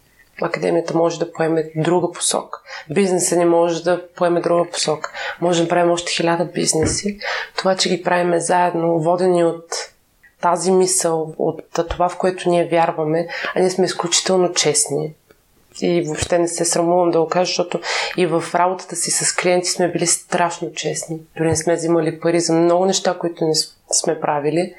[0.42, 2.60] академията може да поеме друга посока.
[2.90, 5.12] Бизнесът ни може да поеме друга посока.
[5.40, 7.18] Може да правим още хиляда бизнеси.
[7.56, 9.64] Това, че ги правиме заедно, водени от
[10.40, 15.14] тази мисъл, от това, в което ние вярваме, а ние сме изключително честни.
[15.80, 17.80] И въобще не се срамувам да го кажа, защото
[18.16, 21.20] и в работата си с клиенти сме били страшно честни.
[21.36, 23.54] Дори не сме взимали пари за много неща, които не
[23.92, 24.74] сме правили.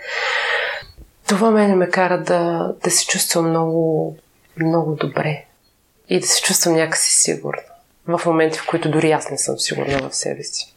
[1.28, 4.16] Това мене ме кара да, да се чувствам много,
[4.57, 5.45] много добре
[6.10, 7.62] и да се чувствам някакси сигурна.
[8.07, 10.76] В моменти, в които дори аз не съм сигурна в себе си.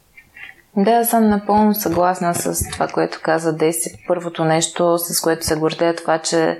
[0.77, 4.05] Да, аз съм напълно съгласна с това, което каза Деси.
[4.09, 6.59] Първото нещо, с което се гордея, това, че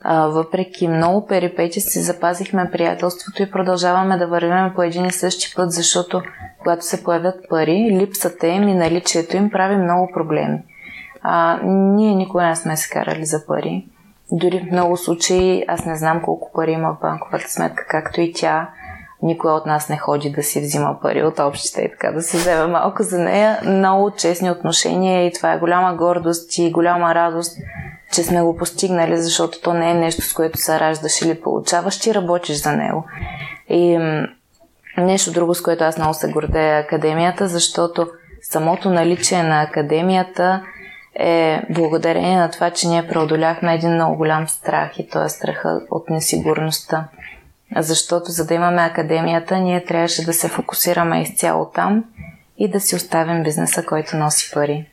[0.00, 5.52] а, въпреки много перипети си запазихме приятелството и продължаваме да вървим по един и същи
[5.56, 6.22] път, защото
[6.58, 10.58] когато се появят пари, липсата им и наличието им прави много проблеми.
[11.22, 13.86] А, ние никога не сме се карали за пари.
[14.36, 18.32] Дори в много случаи аз не знам колко пари има в банковата сметка, както и
[18.32, 18.70] тя.
[19.22, 22.36] Никой от нас не ходи да си взима пари от общите и така да се
[22.36, 23.58] вземе малко за нея.
[23.64, 27.58] Много честни отношения и това е голяма гордост и голяма радост,
[28.12, 32.00] че сме го постигнали, защото то не е нещо, с което се раждаш или получаваш,
[32.00, 33.04] ти работиш за него.
[33.68, 33.98] И
[34.98, 38.08] нещо друго, с което аз много се гордея е академията, защото
[38.42, 40.62] самото наличие на академията–
[41.14, 45.80] е благодарение на това, че ние преодоляхме един много голям страх и то е страха
[45.90, 47.08] от несигурността.
[47.76, 52.04] Защото за да имаме академията, ние трябваше да се фокусираме изцяло там
[52.58, 54.86] и да си оставим бизнеса, който носи пари.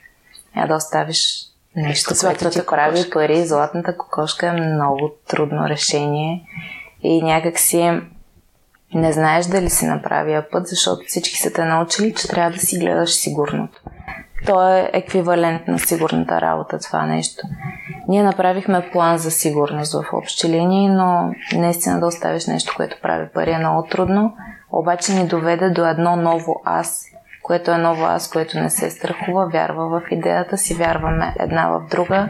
[0.55, 3.45] А да оставиш нещо, което ти прави пари.
[3.45, 6.43] Златната кокошка е много трудно решение
[7.03, 8.01] и някак си
[8.93, 12.59] не знаеш дали си на правия път, защото всички са те научили, че трябва да
[12.59, 13.81] си гледаш сигурното.
[14.45, 17.41] То е еквивалент на сигурната работа, това нещо.
[18.07, 23.27] Ние направихме план за сигурност в общи линии, но наистина да оставиш нещо, което прави
[23.33, 24.33] пари е много трудно.
[24.71, 27.05] Обаче ни доведе до едно ново аз,
[27.43, 31.87] което е ново аз, което не се страхува, вярва в идеята си, вярваме една в
[31.89, 32.29] друга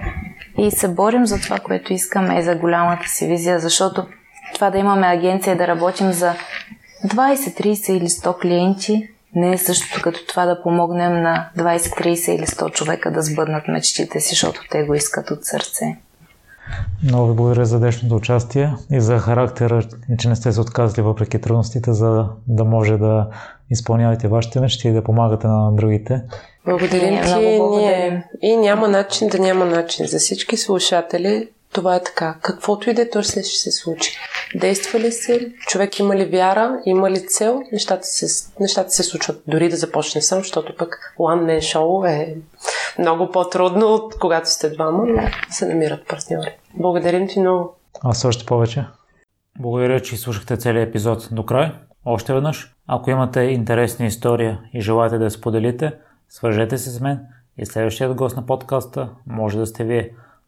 [0.58, 4.06] и се борим за това, което искаме и за голямата си визия, защото
[4.54, 6.34] това да имаме агенция и да работим за
[7.06, 12.32] 20, 30 или 100 клиенти не е същото като това да помогнем на 20, 30
[12.32, 15.98] или 100 човека да сбъднат мечтите си, защото те го искат от сърце.
[17.04, 21.02] Много ви благодаря за днешното участие и за характера, и че не сте се отказали
[21.02, 23.28] въпреки трудностите, за да може да
[23.70, 26.22] изпълнявате вашите мечти и да помагате на другите.
[26.66, 27.60] Благодарим ти.
[27.78, 30.08] Ние, и няма начин да няма начин.
[30.08, 32.36] За всички слушатели това е така.
[32.42, 34.18] Каквото и да търсиш, ще се случи.
[34.56, 39.44] Действа ли се, човек има ли вяра, има ли цел, нещата се, нещата се случват.
[39.48, 42.38] Дори да започне сам, защото пък One Man Show е
[43.00, 46.58] много по-трудно, от когато сте двама, но се намират партньори.
[46.74, 47.76] Благодарим ти много.
[48.04, 48.86] Аз още повече.
[49.60, 51.72] Благодаря, че слушахте целият епизод до край.
[52.06, 55.94] Още веднъж, ако имате интересна история и желаете да я споделите,
[56.30, 57.20] свържете се с мен
[57.58, 60.10] и следващият гост на подкаста може да сте вие.